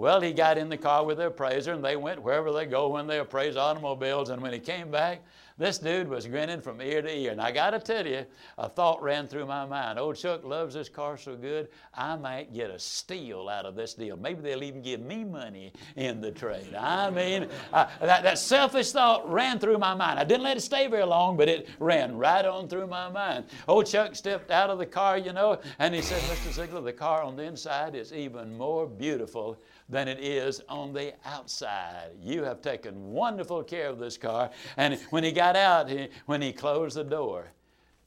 Well, 0.00 0.22
he 0.22 0.32
got 0.32 0.56
in 0.56 0.70
the 0.70 0.78
car 0.78 1.04
with 1.04 1.18
the 1.18 1.26
appraiser, 1.26 1.74
and 1.74 1.84
they 1.84 1.94
went 1.94 2.22
wherever 2.22 2.50
they 2.52 2.64
go 2.64 2.88
when 2.88 3.06
they 3.06 3.18
appraise 3.18 3.54
automobiles. 3.54 4.30
And 4.30 4.40
when 4.40 4.54
he 4.54 4.58
came 4.58 4.90
back, 4.90 5.20
This 5.60 5.76
dude 5.76 6.08
was 6.08 6.26
grinning 6.26 6.62
from 6.62 6.80
ear 6.80 7.02
to 7.02 7.14
ear. 7.14 7.32
And 7.32 7.40
I 7.40 7.52
got 7.52 7.72
to 7.72 7.78
tell 7.78 8.06
you, 8.06 8.24
a 8.56 8.66
thought 8.66 9.02
ran 9.02 9.28
through 9.28 9.44
my 9.44 9.66
mind. 9.66 9.98
Old 9.98 10.16
Chuck 10.16 10.42
loves 10.42 10.72
this 10.72 10.88
car 10.88 11.18
so 11.18 11.36
good, 11.36 11.68
I 11.92 12.16
might 12.16 12.54
get 12.54 12.70
a 12.70 12.78
steal 12.78 13.46
out 13.46 13.66
of 13.66 13.76
this 13.76 13.92
deal. 13.92 14.16
Maybe 14.16 14.40
they'll 14.40 14.62
even 14.62 14.80
give 14.80 15.02
me 15.02 15.22
money 15.22 15.74
in 15.96 16.22
the 16.22 16.30
trade. 16.30 16.74
I 16.74 17.10
mean, 17.10 17.46
that, 17.72 18.00
that 18.00 18.38
selfish 18.38 18.92
thought 18.92 19.30
ran 19.30 19.58
through 19.58 19.76
my 19.76 19.92
mind. 19.92 20.18
I 20.18 20.24
didn't 20.24 20.44
let 20.44 20.56
it 20.56 20.62
stay 20.62 20.86
very 20.86 21.04
long, 21.04 21.36
but 21.36 21.46
it 21.46 21.68
ran 21.78 22.16
right 22.16 22.46
on 22.46 22.66
through 22.66 22.86
my 22.86 23.10
mind. 23.10 23.44
Old 23.68 23.84
Chuck 23.84 24.16
stepped 24.16 24.50
out 24.50 24.70
of 24.70 24.78
the 24.78 24.86
car, 24.86 25.18
you 25.18 25.34
know, 25.34 25.60
and 25.78 25.94
he 25.94 26.00
said, 26.00 26.22
Mr. 26.22 26.66
Ziglar, 26.66 26.82
the 26.82 26.90
car 26.90 27.22
on 27.22 27.36
the 27.36 27.42
inside 27.42 27.94
is 27.94 28.14
even 28.14 28.56
more 28.56 28.86
beautiful 28.86 29.58
than 29.90 30.08
it 30.08 30.20
is 30.20 30.62
on 30.68 30.92
the 30.92 31.12
outside. 31.24 32.10
You 32.22 32.44
have 32.44 32.62
taken 32.62 33.12
wonderful 33.12 33.62
care 33.64 33.88
of 33.88 33.98
this 33.98 34.16
car. 34.16 34.50
And 34.76 34.98
when 35.10 35.24
he 35.24 35.32
got 35.32 35.49
out, 35.56 35.90
when 36.26 36.42
he 36.42 36.52
closed 36.52 36.96
the 36.96 37.04
door, 37.04 37.52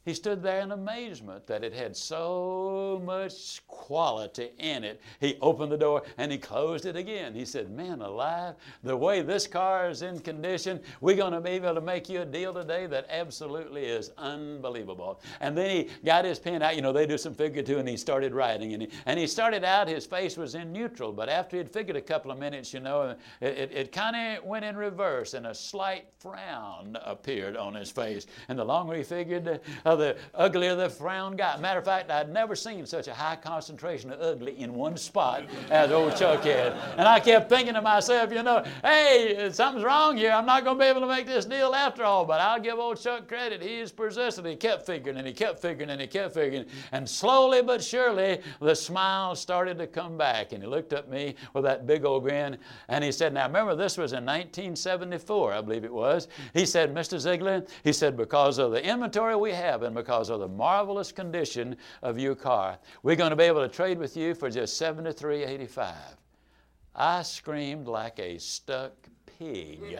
he 0.05 0.13
stood 0.13 0.43
there 0.43 0.59
in 0.59 0.71
amazement 0.71 1.47
that 1.47 1.63
it 1.63 1.73
had 1.73 1.95
so 1.95 3.01
much 3.05 3.65
quality 3.67 4.51
in 4.59 4.83
it. 4.83 5.01
He 5.19 5.37
opened 5.41 5.71
the 5.71 5.77
door 5.77 6.03
and 6.17 6.31
he 6.31 6.37
closed 6.37 6.85
it 6.85 6.95
again. 6.95 7.33
He 7.33 7.45
said, 7.45 7.71
Man 7.71 8.01
alive, 8.01 8.55
the 8.83 8.95
way 8.95 9.21
this 9.21 9.47
car 9.47 9.89
is 9.89 10.01
in 10.01 10.19
condition, 10.19 10.81
we're 11.01 11.15
going 11.15 11.33
to 11.33 11.41
be 11.41 11.51
able 11.51 11.75
to 11.75 11.81
make 11.81 12.09
you 12.09 12.21
a 12.21 12.25
deal 12.25 12.53
today 12.53 12.85
that 12.87 13.07
absolutely 13.09 13.85
is 13.85 14.11
unbelievable. 14.17 15.21
And 15.39 15.57
then 15.57 15.69
he 15.69 15.89
got 16.03 16.25
his 16.25 16.39
pen 16.39 16.61
out. 16.61 16.75
You 16.75 16.81
know, 16.81 16.91
they 16.91 17.05
do 17.05 17.17
some 17.17 17.33
figure 17.33 17.63
two, 17.63 17.79
and 17.79 17.87
he 17.87 17.97
started 17.97 18.33
writing. 18.33 18.73
And 18.73 18.83
he, 18.83 18.89
and 19.05 19.19
he 19.19 19.27
started 19.27 19.63
out, 19.63 19.87
his 19.87 20.05
face 20.05 20.37
was 20.37 20.55
in 20.55 20.71
neutral, 20.73 21.11
but 21.11 21.29
after 21.29 21.57
he'd 21.57 21.71
figured 21.71 21.95
a 21.95 22.01
couple 22.01 22.31
of 22.31 22.37
minutes, 22.37 22.73
you 22.73 22.79
know, 22.79 23.15
it, 23.41 23.47
it, 23.47 23.71
it 23.71 23.91
kind 23.91 24.15
of 24.15 24.43
went 24.43 24.65
in 24.65 24.75
reverse, 24.75 25.33
and 25.33 25.47
a 25.47 25.53
slight 25.53 26.05
frown 26.19 26.97
appeared 27.03 27.55
on 27.55 27.73
his 27.73 27.89
face. 27.89 28.27
And 28.49 28.59
the 28.59 28.65
longer 28.65 28.95
he 28.95 29.03
figured, 29.03 29.61
uh, 29.85 29.92
the 29.95 30.17
uglier 30.33 30.75
the 30.75 30.89
frown 30.89 31.35
got. 31.35 31.61
Matter 31.61 31.79
of 31.79 31.85
fact, 31.85 32.09
I'd 32.11 32.31
never 32.31 32.55
seen 32.55 32.85
such 32.85 33.07
a 33.07 33.13
high 33.13 33.35
concentration 33.35 34.11
of 34.11 34.21
ugly 34.21 34.59
in 34.59 34.73
one 34.73 34.97
spot 34.97 35.43
as 35.69 35.91
old 35.91 36.15
Chuck 36.15 36.43
had. 36.43 36.73
And 36.97 37.07
I 37.07 37.19
kept 37.19 37.49
thinking 37.49 37.73
to 37.73 37.81
myself, 37.81 38.31
you 38.31 38.43
know, 38.43 38.63
hey, 38.83 39.49
something's 39.51 39.85
wrong 39.85 40.17
here. 40.17 40.31
I'm 40.31 40.45
not 40.45 40.63
going 40.63 40.77
to 40.77 40.83
be 40.83 40.87
able 40.87 41.01
to 41.01 41.07
make 41.07 41.25
this 41.25 41.45
deal 41.45 41.73
after 41.75 42.03
all. 42.03 42.25
But 42.25 42.41
I'll 42.41 42.59
give 42.59 42.79
old 42.79 42.99
Chuck 43.01 43.27
credit. 43.27 43.61
He's 43.61 43.91
persistent. 43.91 44.47
He 44.47 44.55
kept 44.55 44.85
figuring 44.85 45.17
and 45.17 45.27
he 45.27 45.33
kept 45.33 45.59
figuring 45.59 45.89
and 45.89 46.01
he 46.01 46.07
kept 46.07 46.33
figuring. 46.33 46.65
And 46.91 47.07
slowly 47.07 47.61
but 47.61 47.83
surely, 47.83 48.39
the 48.59 48.75
smile 48.75 49.35
started 49.35 49.77
to 49.77 49.87
come 49.87 50.17
back. 50.17 50.53
And 50.53 50.63
he 50.63 50.67
looked 50.67 50.93
at 50.93 51.09
me 51.09 51.35
with 51.53 51.63
that 51.63 51.85
big 51.85 52.05
old 52.05 52.23
grin 52.23 52.57
and 52.87 53.03
he 53.03 53.11
said, 53.11 53.33
Now 53.33 53.47
remember, 53.47 53.75
this 53.75 53.97
was 53.97 54.13
in 54.13 54.25
1974, 54.25 55.53
I 55.53 55.61
believe 55.61 55.83
it 55.83 55.93
was. 55.93 56.27
He 56.53 56.65
said, 56.65 56.93
Mr. 56.93 57.17
Ziglar, 57.17 57.67
he 57.83 57.93
said, 57.93 58.17
because 58.17 58.57
of 58.57 58.71
the 58.71 58.83
inventory 58.83 59.35
we 59.35 59.51
have 59.51 59.82
because 59.91 60.29
of 60.29 60.39
the 60.39 60.47
marvelous 60.47 61.11
condition 61.11 61.75
of 62.03 62.19
your 62.19 62.35
car, 62.35 62.77
we're 63.01 63.15
going 63.15 63.31
to 63.31 63.35
be 63.35 63.43
able 63.43 63.61
to 63.61 63.73
trade 63.73 63.97
with 63.97 64.15
you 64.15 64.35
for 64.35 64.49
just 64.49 64.79
$73.85. 64.79 65.93
I 66.95 67.23
screamed 67.23 67.87
like 67.87 68.19
a 68.19 68.37
stuck 68.37 68.93
pig. 69.39 69.99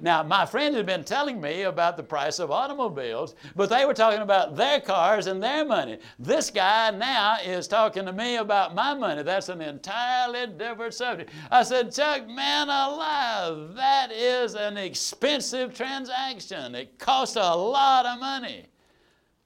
now, 0.00 0.22
my 0.22 0.46
friends 0.46 0.76
had 0.76 0.86
been 0.86 1.04
telling 1.04 1.40
me 1.40 1.62
about 1.62 1.96
the 1.96 2.02
price 2.02 2.38
of 2.38 2.50
automobiles, 2.50 3.34
but 3.56 3.68
they 3.68 3.84
were 3.84 3.94
talking 3.94 4.20
about 4.20 4.56
their 4.56 4.80
cars 4.80 5.26
and 5.26 5.42
their 5.42 5.64
money. 5.64 5.98
This 6.18 6.50
guy 6.50 6.90
now 6.90 7.38
is 7.44 7.66
talking 7.68 8.06
to 8.06 8.12
me 8.12 8.36
about 8.36 8.74
my 8.74 8.94
money. 8.94 9.22
That's 9.22 9.48
an 9.48 9.60
entirely 9.60 10.46
different 10.46 10.94
subject. 10.94 11.30
I 11.50 11.62
said, 11.62 11.92
Chuck, 11.92 12.28
man 12.28 12.68
alive, 12.68 13.74
that 13.74 14.12
is 14.12 14.54
an 14.54 14.76
expensive 14.76 15.74
transaction. 15.74 16.74
It 16.74 16.98
costs 16.98 17.36
a 17.36 17.54
lot 17.54 18.06
of 18.06 18.20
money. 18.20 18.66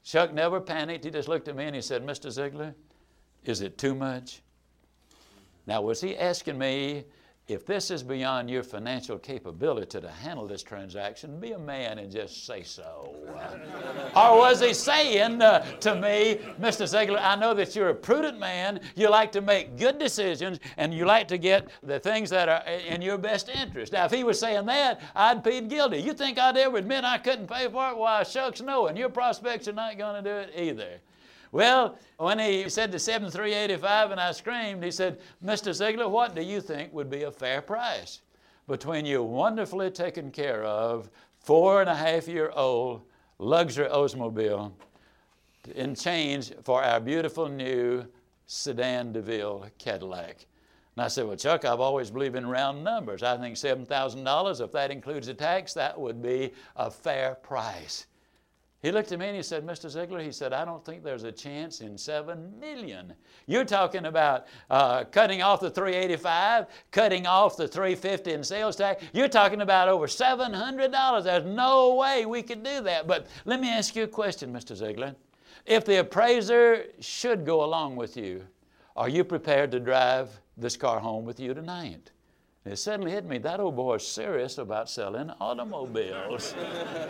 Chuck 0.04 0.32
never 0.32 0.60
panicked. 0.60 1.04
He 1.04 1.10
just 1.10 1.28
looked 1.28 1.48
at 1.48 1.56
me 1.56 1.64
and 1.64 1.74
he 1.74 1.82
said, 1.82 2.06
Mr. 2.06 2.26
Ziglar, 2.26 2.74
is 3.44 3.62
it 3.62 3.78
too 3.78 3.94
much? 3.94 4.42
Now, 5.66 5.80
was 5.80 6.00
he 6.00 6.16
asking 6.16 6.58
me 6.58 7.04
if 7.46 7.66
this 7.66 7.90
is 7.90 8.02
beyond 8.02 8.48
your 8.48 8.62
financial 8.62 9.18
capability 9.18 10.00
to 10.00 10.08
handle 10.08 10.46
this 10.46 10.62
transaction, 10.62 11.38
be 11.38 11.52
a 11.52 11.58
man 11.58 11.98
and 11.98 12.10
just 12.10 12.46
say 12.46 12.62
so. 12.62 13.14
or 14.16 14.38
was 14.38 14.60
he 14.60 14.72
saying 14.72 15.42
uh, 15.42 15.60
to 15.80 15.94
me, 15.94 16.40
Mr. 16.58 16.84
Ziglar, 16.86 17.20
I 17.20 17.36
know 17.36 17.52
that 17.52 17.76
you're 17.76 17.90
a 17.90 17.94
prudent 17.94 18.38
man, 18.38 18.80
you 18.96 19.10
like 19.10 19.30
to 19.32 19.42
make 19.42 19.76
good 19.76 19.98
decisions, 19.98 20.58
and 20.78 20.94
you 20.94 21.04
like 21.04 21.28
to 21.28 21.36
get 21.36 21.68
the 21.82 22.00
things 22.00 22.30
that 22.30 22.48
are 22.48 22.62
in 22.66 23.02
your 23.02 23.18
best 23.18 23.50
interest. 23.50 23.92
Now, 23.92 24.06
if 24.06 24.10
he 24.10 24.24
was 24.24 24.40
saying 24.40 24.64
that, 24.66 25.02
I'd 25.14 25.44
plead 25.44 25.68
guilty. 25.68 25.98
You 25.98 26.14
think 26.14 26.38
I'd 26.38 26.56
ever 26.56 26.78
admit 26.78 27.04
I 27.04 27.18
couldn't 27.18 27.48
pay 27.48 27.68
for 27.68 27.90
it? 27.90 27.96
Why, 27.98 28.22
shucks, 28.22 28.62
no, 28.62 28.86
and 28.86 28.96
your 28.96 29.10
prospects 29.10 29.68
are 29.68 29.72
not 29.72 29.98
going 29.98 30.22
to 30.22 30.30
do 30.30 30.34
it 30.34 30.52
either. 30.56 31.00
Well, 31.54 31.96
when 32.16 32.40
he 32.40 32.68
said 32.68 32.90
the 32.90 32.98
7385 32.98 34.10
and 34.10 34.20
I 34.20 34.32
screamed, 34.32 34.82
he 34.82 34.90
said, 34.90 35.20
Mr. 35.42 35.70
Ziglar, 35.70 36.10
what 36.10 36.34
do 36.34 36.42
you 36.42 36.60
think 36.60 36.92
would 36.92 37.08
be 37.08 37.22
a 37.22 37.30
fair 37.30 37.62
price 37.62 38.22
between 38.66 39.06
your 39.06 39.22
wonderfully 39.22 39.92
taken 39.92 40.32
care 40.32 40.64
of 40.64 41.10
four 41.38 41.80
and 41.80 41.88
a 41.88 41.94
half 41.94 42.26
year 42.26 42.50
old 42.56 43.02
luxury 43.38 43.86
Oldsmobile 43.86 44.72
in 45.76 45.94
change 45.94 46.52
for 46.64 46.82
our 46.82 46.98
beautiful 46.98 47.48
new 47.48 48.04
sedan 48.48 49.12
DeVille 49.12 49.68
Cadillac? 49.78 50.46
And 50.96 51.04
I 51.04 51.06
said, 51.06 51.24
Well, 51.24 51.36
Chuck, 51.36 51.64
I've 51.64 51.78
always 51.78 52.10
believed 52.10 52.34
in 52.34 52.48
round 52.48 52.82
numbers. 52.82 53.22
I 53.22 53.36
think 53.36 53.54
$7,000, 53.54 54.60
if 54.60 54.72
that 54.72 54.90
includes 54.90 55.28
the 55.28 55.34
tax, 55.34 55.72
that 55.74 56.00
would 56.00 56.20
be 56.20 56.52
a 56.74 56.90
fair 56.90 57.36
price. 57.36 58.06
He 58.84 58.92
looked 58.92 59.12
at 59.12 59.18
me 59.18 59.28
and 59.28 59.36
he 59.36 59.42
said, 59.42 59.66
Mr. 59.66 59.86
Ziglar, 59.86 60.22
he 60.22 60.30
said, 60.30 60.52
I 60.52 60.62
don't 60.66 60.84
think 60.84 61.02
there's 61.02 61.22
a 61.22 61.32
chance 61.32 61.80
in 61.80 61.96
seven 61.96 62.52
million. 62.60 63.14
You're 63.46 63.64
talking 63.64 64.04
about 64.04 64.46
uh, 64.68 65.04
cutting 65.04 65.40
off 65.40 65.60
the 65.60 65.70
385, 65.70 66.66
cutting 66.90 67.26
off 67.26 67.56
the 67.56 67.66
350 67.66 68.32
in 68.32 68.44
sales 68.44 68.76
tax. 68.76 69.02
You're 69.14 69.28
talking 69.28 69.62
about 69.62 69.88
over 69.88 70.06
$700. 70.06 71.24
There's 71.24 71.46
no 71.46 71.94
way 71.94 72.26
we 72.26 72.42
could 72.42 72.62
do 72.62 72.82
that. 72.82 73.06
But 73.06 73.26
let 73.46 73.58
me 73.58 73.70
ask 73.70 73.96
you 73.96 74.02
a 74.02 74.06
question, 74.06 74.52
Mr. 74.52 74.78
Ziglar. 74.78 75.14
If 75.64 75.86
the 75.86 76.00
appraiser 76.00 76.84
should 77.00 77.46
go 77.46 77.64
along 77.64 77.96
with 77.96 78.18
you, 78.18 78.42
are 78.96 79.08
you 79.08 79.24
prepared 79.24 79.70
to 79.70 79.80
drive 79.80 80.28
this 80.58 80.76
car 80.76 81.00
home 81.00 81.24
with 81.24 81.40
you 81.40 81.54
tonight? 81.54 82.10
It 82.66 82.76
suddenly 82.76 83.12
hit 83.12 83.24
me 83.24 83.38
that 83.38 83.60
old 83.60 83.76
boy 83.76 83.94
is 83.94 84.06
serious 84.06 84.58
about 84.58 84.90
selling 84.90 85.30
automobiles. 85.40 86.54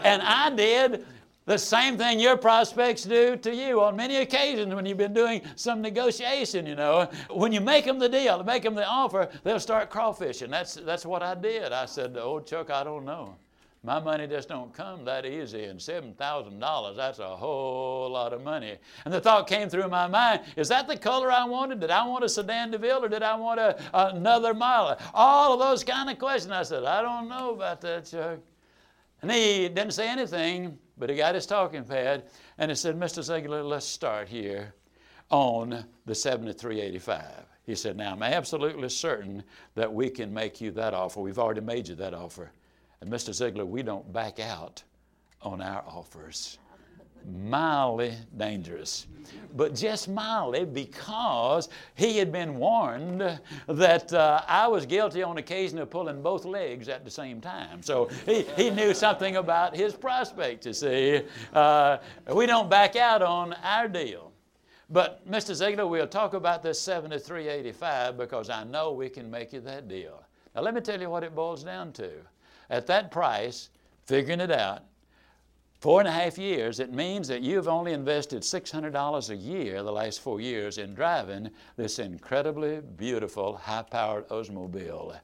and 0.04 0.22
I 0.22 0.50
did 0.50 1.04
the 1.46 1.58
same 1.58 1.98
thing 1.98 2.18
your 2.18 2.36
prospects 2.36 3.04
do 3.04 3.36
to 3.36 3.54
you 3.54 3.82
on 3.82 3.96
many 3.96 4.16
occasions 4.16 4.74
when 4.74 4.86
you've 4.86 4.98
been 4.98 5.12
doing 5.12 5.42
some 5.56 5.82
negotiation, 5.82 6.66
you 6.66 6.74
know. 6.74 7.08
When 7.30 7.52
you 7.52 7.60
make 7.60 7.84
them 7.84 7.98
the 7.98 8.08
deal, 8.08 8.42
make 8.42 8.62
them 8.62 8.74
the 8.74 8.86
offer, 8.86 9.28
they'll 9.42 9.60
start 9.60 9.90
crawfishing. 9.90 10.48
That's, 10.48 10.74
that's 10.74 11.04
what 11.04 11.22
I 11.22 11.34
did. 11.34 11.72
I 11.72 11.84
said, 11.84 12.16
oh, 12.18 12.40
Chuck, 12.40 12.70
I 12.70 12.82
don't 12.82 13.04
know. 13.04 13.36
My 13.82 14.00
money 14.00 14.26
just 14.26 14.48
don't 14.48 14.72
come 14.72 15.04
that 15.04 15.26
easy, 15.26 15.64
and 15.64 15.78
$7,000, 15.78 16.96
that's 16.96 17.18
a 17.18 17.36
whole 17.36 18.08
lot 18.08 18.32
of 18.32 18.42
money. 18.42 18.78
And 19.04 19.12
the 19.12 19.20
thought 19.20 19.46
came 19.46 19.68
through 19.68 19.88
my 19.88 20.06
mind, 20.06 20.40
is 20.56 20.68
that 20.68 20.88
the 20.88 20.96
color 20.96 21.30
I 21.30 21.44
wanted? 21.44 21.80
Did 21.80 21.90
I 21.90 22.06
want 22.06 22.24
a 22.24 22.28
sedan 22.30 22.70
DeVille 22.70 23.04
or 23.04 23.08
did 23.10 23.22
I 23.22 23.34
want 23.34 23.60
a, 23.60 23.78
another 23.92 24.54
model? 24.54 24.96
All 25.12 25.52
of 25.52 25.60
those 25.60 25.84
kind 25.84 26.08
of 26.08 26.18
questions. 26.18 26.50
I 26.50 26.62
said, 26.62 26.84
I 26.84 27.02
don't 27.02 27.28
know 27.28 27.52
about 27.52 27.82
that, 27.82 28.06
Chuck. 28.06 28.38
And 29.24 29.32
he 29.32 29.70
didn't 29.70 29.92
say 29.92 30.06
anything, 30.06 30.78
but 30.98 31.08
he 31.08 31.16
got 31.16 31.34
his 31.34 31.46
talking 31.46 31.82
pad 31.82 32.24
and 32.58 32.70
he 32.70 32.74
said, 32.74 33.00
Mr. 33.00 33.20
Ziglar, 33.20 33.66
let's 33.66 33.86
start 33.86 34.28
here 34.28 34.74
on 35.30 35.86
the 36.04 36.14
7385. 36.14 37.24
He 37.64 37.74
said, 37.74 37.96
Now 37.96 38.12
I'm 38.12 38.22
absolutely 38.22 38.90
certain 38.90 39.42
that 39.76 39.90
we 39.90 40.10
can 40.10 40.34
make 40.34 40.60
you 40.60 40.70
that 40.72 40.92
offer. 40.92 41.20
We've 41.20 41.38
already 41.38 41.62
made 41.62 41.88
you 41.88 41.94
that 41.94 42.12
offer. 42.12 42.52
And 43.00 43.10
Mr. 43.10 43.30
Ziglar, 43.30 43.66
we 43.66 43.82
don't 43.82 44.12
back 44.12 44.40
out 44.40 44.82
on 45.40 45.62
our 45.62 45.82
offers 45.88 46.58
mildly 47.26 48.14
dangerous. 48.36 49.06
But 49.56 49.74
just 49.74 50.08
mildly 50.08 50.64
because 50.64 51.68
he 51.94 52.18
had 52.18 52.32
been 52.32 52.56
warned 52.56 53.40
that 53.68 54.12
uh, 54.12 54.42
I 54.48 54.66
was 54.66 54.84
guilty 54.84 55.22
on 55.22 55.38
occasion 55.38 55.78
of 55.78 55.90
pulling 55.90 56.22
both 56.22 56.44
legs 56.44 56.88
at 56.88 57.04
the 57.04 57.10
same 57.10 57.40
time. 57.40 57.82
So 57.82 58.08
he, 58.26 58.42
he 58.56 58.70
knew 58.70 58.94
something 58.94 59.36
about 59.36 59.76
his 59.76 59.94
prospect, 59.94 60.66
you 60.66 60.72
see. 60.72 61.22
Uh, 61.52 61.98
we 62.32 62.46
don't 62.46 62.68
back 62.68 62.96
out 62.96 63.22
on 63.22 63.52
our 63.62 63.88
deal. 63.88 64.32
But 64.90 65.28
Mr. 65.28 65.52
Ziglar, 65.52 65.88
we'll 65.88 66.06
talk 66.06 66.34
about 66.34 66.62
this 66.62 66.80
7385 66.80 68.18
because 68.18 68.50
I 68.50 68.64
know 68.64 68.92
we 68.92 69.08
can 69.08 69.30
make 69.30 69.52
you 69.52 69.60
that 69.60 69.88
deal. 69.88 70.22
Now 70.54 70.62
let 70.62 70.74
me 70.74 70.80
tell 70.80 71.00
you 71.00 71.10
what 71.10 71.24
it 71.24 71.34
boils 71.34 71.64
down 71.64 71.92
to. 71.94 72.10
At 72.70 72.86
that 72.88 73.10
price, 73.10 73.70
figuring 74.06 74.40
it 74.40 74.50
out, 74.50 74.82
four 75.84 76.00
and 76.00 76.08
a 76.08 76.12
half 76.12 76.38
years, 76.38 76.80
it 76.80 76.94
means 76.94 77.28
that 77.28 77.42
you've 77.42 77.68
only 77.68 77.92
invested 77.92 78.40
$600 78.40 79.28
a 79.28 79.36
year 79.36 79.82
the 79.82 79.92
last 79.92 80.18
four 80.18 80.40
years 80.40 80.78
in 80.78 80.94
driving 80.94 81.50
this 81.76 81.98
incredibly 81.98 82.80
beautiful, 82.96 83.58
high 83.58 83.82
powered 83.82 84.26
Oldsmobile. 84.30 85.20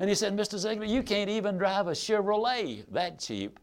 And 0.00 0.10
he 0.10 0.14
said, 0.14 0.36
Mr. 0.36 0.58
Ziglar, 0.62 0.86
you 0.86 1.02
can't 1.02 1.30
even 1.30 1.56
drive 1.56 1.86
a 1.86 1.92
Chevrolet 1.92 2.84
that 2.92 3.20
cheap. 3.20 3.58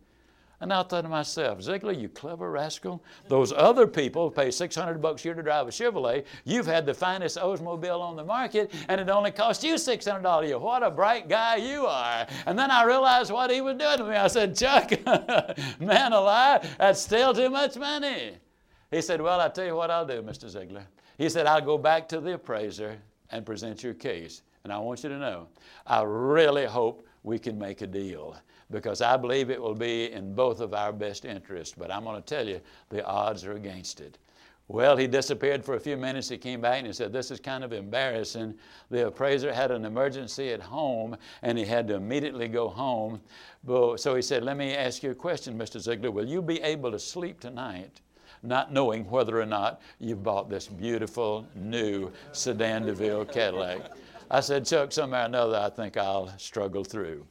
And 0.61 0.73
I 0.73 0.83
thought 0.83 1.01
to 1.01 1.09
myself, 1.09 1.59
Ziglar, 1.59 1.99
you 1.99 2.09
clever 2.09 2.51
rascal. 2.51 3.01
Those 3.29 3.53
other 3.53 3.87
people 3.87 4.29
pay 4.29 4.51
600 4.51 5.01
bucks 5.01 5.23
a 5.23 5.29
year 5.29 5.33
to 5.33 5.41
drive 5.41 5.67
a 5.67 5.71
Chevrolet. 5.71 6.25
You've 6.43 6.65
had 6.65 6.85
the 6.85 6.93
finest 6.93 7.37
Oldsmobile 7.37 8.01
on 8.01 8.17
the 8.17 8.25
market, 8.25 8.73
and 8.89 8.99
it 8.99 9.09
only 9.09 9.31
cost 9.31 9.63
you 9.63 9.75
$600 9.75 10.43
a 10.43 10.47
year. 10.47 10.59
What 10.59 10.83
a 10.83 10.91
bright 10.91 11.29
guy 11.29 11.55
you 11.55 11.85
are. 11.85 12.27
And 12.45 12.59
then 12.59 12.71
I 12.71 12.83
realized 12.83 13.31
what 13.31 13.51
he 13.51 13.61
was 13.61 13.77
doing 13.77 13.97
to 13.97 14.03
me. 14.03 14.15
I 14.15 14.27
said, 14.27 14.57
Chuck, 14.57 14.91
man 15.79 16.11
alive, 16.11 16.75
that's 16.77 17.01
still 17.01 17.33
too 17.33 17.49
much 17.49 17.77
money. 17.77 18.33
He 18.91 19.01
said, 19.01 19.21
Well, 19.21 19.39
I'll 19.39 19.51
tell 19.51 19.65
you 19.65 19.75
what 19.75 19.91
I'll 19.91 20.05
do, 20.05 20.21
Mr. 20.21 20.53
Ziglar. 20.53 20.83
He 21.17 21.29
said, 21.29 21.45
I'll 21.45 21.61
go 21.61 21.77
back 21.77 22.09
to 22.09 22.19
the 22.19 22.33
appraiser 22.33 22.97
and 23.29 23.45
present 23.45 23.83
your 23.83 23.93
case. 23.93 24.41
And 24.63 24.73
I 24.73 24.79
want 24.79 25.03
you 25.03 25.09
to 25.09 25.17
know, 25.17 25.47
I 25.87 26.01
really 26.03 26.65
hope 26.65 27.07
we 27.23 27.39
can 27.39 27.57
make 27.57 27.81
a 27.81 27.87
deal 27.87 28.35
because 28.71 29.01
I 29.01 29.17
believe 29.17 29.49
it 29.49 29.61
will 29.61 29.75
be 29.75 30.11
in 30.11 30.33
both 30.33 30.59
of 30.59 30.73
our 30.73 30.91
best 30.93 31.25
interests. 31.25 31.75
But 31.77 31.91
I'm 31.91 32.03
going 32.03 32.21
to 32.21 32.35
tell 32.35 32.47
you, 32.47 32.61
the 32.89 33.05
odds 33.05 33.43
are 33.43 33.53
against 33.53 34.01
it. 34.01 34.17
Well, 34.69 34.95
he 34.95 35.07
disappeared 35.07 35.65
for 35.65 35.73
a 35.73 35.79
few 35.79 35.97
minutes. 35.97 36.29
He 36.29 36.37
came 36.37 36.61
back 36.61 36.77
and 36.77 36.85
he 36.85 36.93
said, 36.93 37.11
This 37.11 37.31
is 37.31 37.39
kind 37.39 37.63
of 37.63 37.73
embarrassing. 37.73 38.53
The 38.91 39.07
appraiser 39.07 39.51
had 39.51 39.71
an 39.71 39.83
emergency 39.83 40.49
at 40.49 40.61
home 40.61 41.17
and 41.41 41.57
he 41.57 41.65
had 41.65 41.87
to 41.87 41.95
immediately 41.95 42.47
go 42.47 42.69
home. 42.69 43.19
So 43.65 44.13
he 44.15 44.21
said, 44.21 44.43
Let 44.43 44.57
me 44.57 44.75
ask 44.75 45.01
you 45.01 45.09
a 45.09 45.15
question, 45.15 45.57
Mr. 45.57 45.77
Ziglar. 45.77 46.13
Will 46.13 46.27
you 46.27 46.43
be 46.43 46.61
able 46.61 46.91
to 46.91 46.99
sleep 46.99 47.39
tonight? 47.39 48.01
Not 48.43 48.71
knowing 48.71 49.09
whether 49.09 49.41
or 49.41 49.45
not 49.47 49.81
you've 49.97 50.21
bought 50.21 50.51
this 50.51 50.67
beautiful 50.67 51.47
new 51.55 52.11
sedan 52.31 52.85
DeVille 52.85 53.25
Cadillac. 53.25 53.91
I 54.29 54.39
said, 54.39 54.67
Chuck, 54.67 54.91
somehow 54.91 55.23
or 55.23 55.25
another, 55.25 55.57
I 55.57 55.71
think 55.71 55.97
I'll 55.97 56.31
struggle 56.37 56.83
through. 56.83 57.25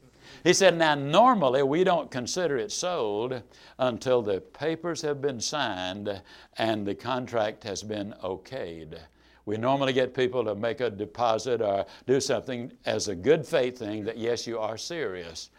He 0.45 0.53
said, 0.53 0.77
Now, 0.77 0.95
normally 0.95 1.63
we 1.63 1.85
don't 1.85 2.11
consider 2.11 2.57
it 2.57 2.73
sold 2.73 3.43
until 3.79 4.23
the 4.23 4.41
papers 4.41 5.03
have 5.03 5.21
been 5.21 5.41
signed 5.41 6.23
and 6.57 6.87
the 6.87 6.95
contract 6.95 7.65
has 7.65 7.83
been 7.83 8.15
okayed. 8.23 8.99
We 9.47 9.57
normally 9.57 9.93
get 9.93 10.15
people 10.15 10.45
to 10.45 10.55
make 10.55 10.81
a 10.81 10.91
deposit 10.91 11.63
or 11.63 11.87
do 12.07 12.21
something 12.21 12.73
as 12.85 13.09
a 13.09 13.15
good 13.15 13.47
faith 13.47 13.79
thing 13.79 14.05
that, 14.05 14.19
yes, 14.19 14.47
you 14.47 14.59
are 14.59 14.77
serious. 14.77 15.51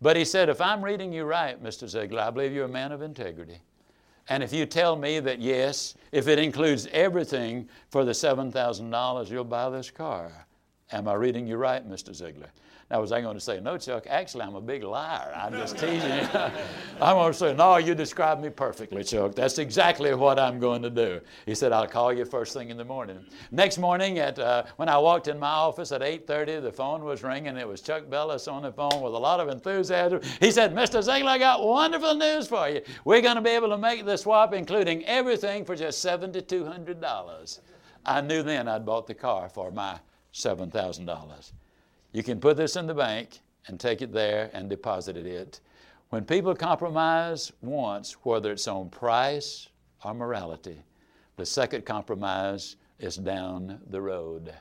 But 0.00 0.16
he 0.16 0.24
said, 0.24 0.48
If 0.48 0.60
I'm 0.60 0.84
reading 0.84 1.12
you 1.12 1.24
right, 1.24 1.62
Mr. 1.62 1.84
Ziglar, 1.84 2.20
I 2.20 2.30
believe 2.30 2.52
you're 2.52 2.66
a 2.66 2.68
man 2.68 2.92
of 2.92 3.02
integrity. 3.02 3.60
And 4.28 4.42
if 4.42 4.52
you 4.52 4.66
tell 4.66 4.96
me 4.96 5.20
that, 5.20 5.40
yes, 5.40 5.94
if 6.12 6.28
it 6.28 6.38
includes 6.38 6.86
everything 6.92 7.68
for 7.90 8.04
the 8.04 8.12
$7,000, 8.12 9.30
you'll 9.30 9.44
buy 9.44 9.68
this 9.70 9.90
car. 9.90 10.46
Am 10.92 11.08
I 11.08 11.14
reading 11.14 11.46
you 11.46 11.56
right, 11.56 11.88
Mr. 11.88 12.10
Ziglar? 12.10 12.50
Now, 12.92 13.00
was 13.00 13.10
I 13.10 13.22
going 13.22 13.32
to 13.32 13.40
say, 13.40 13.58
no, 13.58 13.78
Chuck, 13.78 14.06
actually, 14.06 14.42
I'm 14.42 14.54
a 14.54 14.60
big 14.60 14.82
liar. 14.82 15.32
I'm 15.34 15.54
just 15.54 15.78
teasing 15.78 16.12
you. 16.12 16.28
I'm 17.00 17.16
going 17.16 17.32
to 17.32 17.38
say, 17.38 17.54
no, 17.54 17.78
you 17.78 17.94
described 17.94 18.42
me 18.42 18.50
perfectly, 18.50 19.02
Chuck. 19.02 19.34
That's 19.34 19.56
exactly 19.56 20.12
what 20.14 20.38
I'm 20.38 20.60
going 20.60 20.82
to 20.82 20.90
do. 20.90 21.22
He 21.46 21.54
said, 21.54 21.72
I'll 21.72 21.86
call 21.86 22.12
you 22.12 22.26
first 22.26 22.52
thing 22.52 22.68
in 22.68 22.76
the 22.76 22.84
morning. 22.84 23.24
Next 23.50 23.78
morning, 23.78 24.18
at, 24.18 24.38
uh, 24.38 24.64
when 24.76 24.90
I 24.90 24.98
walked 24.98 25.26
in 25.26 25.38
my 25.38 25.48
office 25.48 25.90
at 25.90 26.02
8.30, 26.02 26.60
the 26.60 26.70
phone 26.70 27.02
was 27.02 27.22
ringing. 27.22 27.56
It 27.56 27.66
was 27.66 27.80
Chuck 27.80 28.10
Bellis 28.10 28.46
on 28.46 28.60
the 28.60 28.72
phone 28.72 29.00
with 29.00 29.14
a 29.14 29.18
lot 29.18 29.40
of 29.40 29.48
enthusiasm. 29.48 30.20
He 30.38 30.50
said, 30.50 30.74
Mr. 30.74 31.02
Ziglar, 31.02 31.28
I 31.28 31.38
got 31.38 31.64
wonderful 31.64 32.14
news 32.14 32.46
for 32.46 32.68
you. 32.68 32.82
We're 33.06 33.22
going 33.22 33.36
to 33.36 33.40
be 33.40 33.50
able 33.50 33.70
to 33.70 33.78
make 33.78 34.04
the 34.04 34.18
swap, 34.18 34.52
including 34.52 35.02
everything, 35.06 35.64
for 35.64 35.74
just 35.74 36.04
$7,200. 36.04 37.60
I 38.04 38.20
knew 38.20 38.42
then 38.42 38.68
I'd 38.68 38.84
bought 38.84 39.06
the 39.06 39.14
car 39.14 39.48
for 39.48 39.70
my 39.70 39.98
$7,000. 40.34 41.52
You 42.12 42.22
can 42.22 42.40
put 42.40 42.56
this 42.56 42.76
in 42.76 42.86
the 42.86 42.94
bank 42.94 43.40
and 43.66 43.80
take 43.80 44.02
it 44.02 44.12
there 44.12 44.50
and 44.52 44.68
deposit 44.68 45.16
it. 45.16 45.60
When 46.10 46.24
people 46.24 46.54
compromise 46.54 47.52
once, 47.62 48.12
whether 48.22 48.52
it's 48.52 48.68
on 48.68 48.90
price 48.90 49.68
or 50.04 50.12
morality, 50.12 50.76
the 51.36 51.46
second 51.46 51.86
compromise 51.86 52.76
is 52.98 53.16
down 53.16 53.80
the 53.88 54.00
road. 54.00 54.52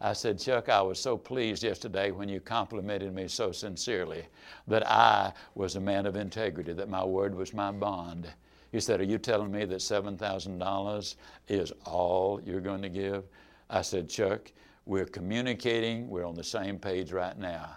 I 0.00 0.12
said, 0.12 0.38
Chuck, 0.38 0.68
I 0.68 0.80
was 0.82 0.98
so 0.98 1.16
pleased 1.16 1.62
yesterday 1.62 2.10
when 2.10 2.28
you 2.28 2.40
complimented 2.40 3.14
me 3.14 3.28
so 3.28 3.52
sincerely 3.52 4.24
that 4.66 4.86
I 4.88 5.32
was 5.54 5.76
a 5.76 5.80
man 5.80 6.06
of 6.06 6.16
integrity, 6.16 6.72
that 6.72 6.88
my 6.88 7.04
word 7.04 7.34
was 7.34 7.52
my 7.52 7.72
bond. 7.72 8.28
He 8.70 8.80
said, 8.80 9.00
Are 9.00 9.04
you 9.04 9.18
telling 9.18 9.50
me 9.50 9.64
that 9.64 9.78
$7,000 9.78 11.14
is 11.48 11.72
all 11.84 12.40
you're 12.44 12.60
going 12.60 12.82
to 12.82 12.88
give? 12.88 13.24
I 13.70 13.82
said, 13.82 14.08
Chuck, 14.08 14.52
we're 14.88 15.04
communicating. 15.04 16.08
We're 16.08 16.24
on 16.24 16.34
the 16.34 16.42
same 16.42 16.78
page 16.78 17.12
right 17.12 17.38
now. 17.38 17.76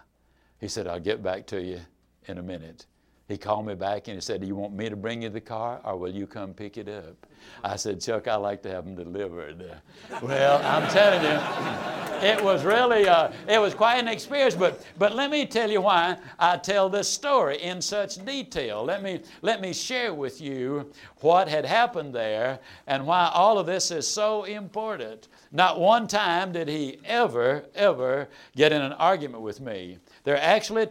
He 0.60 0.70
said, 0.70 0.88
I'll 0.88 1.00
get 1.00 1.22
back 1.22 1.46
to 1.48 1.62
you 1.62 1.82
in 2.28 2.38
a 2.38 2.42
minute. 2.42 2.86
He 3.32 3.38
called 3.38 3.66
me 3.66 3.76
back 3.76 4.10
and 4.10 4.16
he 4.16 4.22
said, 4.22 4.42
Do 4.42 4.48
you 4.48 4.56
want 4.56 4.74
me 4.74 4.90
to 4.90 4.98
bring 4.98 5.22
you 5.22 5.30
the 5.30 5.40
car 5.40 5.80
or 5.86 5.96
will 5.96 6.14
you 6.14 6.28
come 6.28 6.54
pick 6.54 6.78
it 6.78 6.90
up? 6.90 7.26
I 7.64 7.76
said, 7.76 8.02
Chuck, 8.02 8.28
I 8.28 8.36
like 8.36 8.62
to 8.64 8.70
have 8.70 8.86
them 8.86 8.96
delivered. 8.96 9.78
well, 10.22 10.62
I'm 10.64 10.90
telling 10.92 11.24
you, 11.24 12.28
it 12.28 12.44
was 12.44 12.64
really, 12.64 13.08
uh, 13.08 13.32
it 13.48 13.60
was 13.60 13.74
quite 13.74 14.00
an 14.00 14.08
experience. 14.08 14.54
But, 14.54 14.86
but 15.00 15.16
let 15.16 15.32
me 15.32 15.46
tell 15.46 15.72
you 15.72 15.82
why 15.82 16.18
I 16.38 16.58
tell 16.58 16.90
this 16.90 17.08
story 17.08 17.62
in 17.62 17.82
such 17.82 18.24
detail. 18.26 18.84
Let 18.84 19.02
me, 19.02 19.22
let 19.42 19.62
me 19.62 19.74
share 19.74 20.14
with 20.14 20.42
you 20.42 20.92
what 21.22 21.48
had 21.48 21.66
happened 21.66 22.14
there 22.14 22.60
and 22.88 23.08
why 23.08 23.32
all 23.34 23.58
of 23.58 23.66
this 23.66 23.92
is 23.92 24.08
so 24.08 24.44
important. 24.44 25.30
Not 25.54 25.80
one 25.80 26.08
time 26.08 26.52
did 26.52 26.68
he 26.68 27.00
ever, 27.06 27.66
ever 27.76 28.30
get 28.56 28.72
in 28.72 28.82
an 28.82 28.94
argument 28.94 29.42
with 29.42 29.60
me. 29.60 29.98
There 30.24 30.36
are 30.36 30.40
actually 30.40 30.88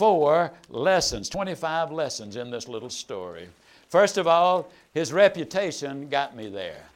24 0.00 0.50
lessons, 0.70 1.28
25 1.28 1.92
lessons 1.92 2.36
in 2.36 2.50
this 2.50 2.68
little 2.68 2.88
story. 2.88 3.46
First 3.90 4.16
of 4.16 4.26
all, 4.26 4.70
his 4.94 5.12
reputation 5.12 6.08
got 6.08 6.34
me 6.34 6.48
there. 6.48 6.86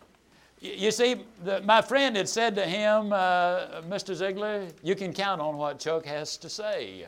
You 0.58 0.90
see, 0.90 1.16
the, 1.44 1.60
my 1.60 1.82
friend 1.82 2.16
had 2.16 2.30
said 2.30 2.54
to 2.54 2.64
him, 2.64 3.12
uh, 3.12 3.82
Mr. 3.90 4.16
Ziglar, 4.16 4.72
you 4.82 4.94
can 4.94 5.12
count 5.12 5.42
on 5.42 5.58
what 5.58 5.78
Chuck 5.78 6.06
has 6.06 6.38
to 6.38 6.48
say. 6.48 7.04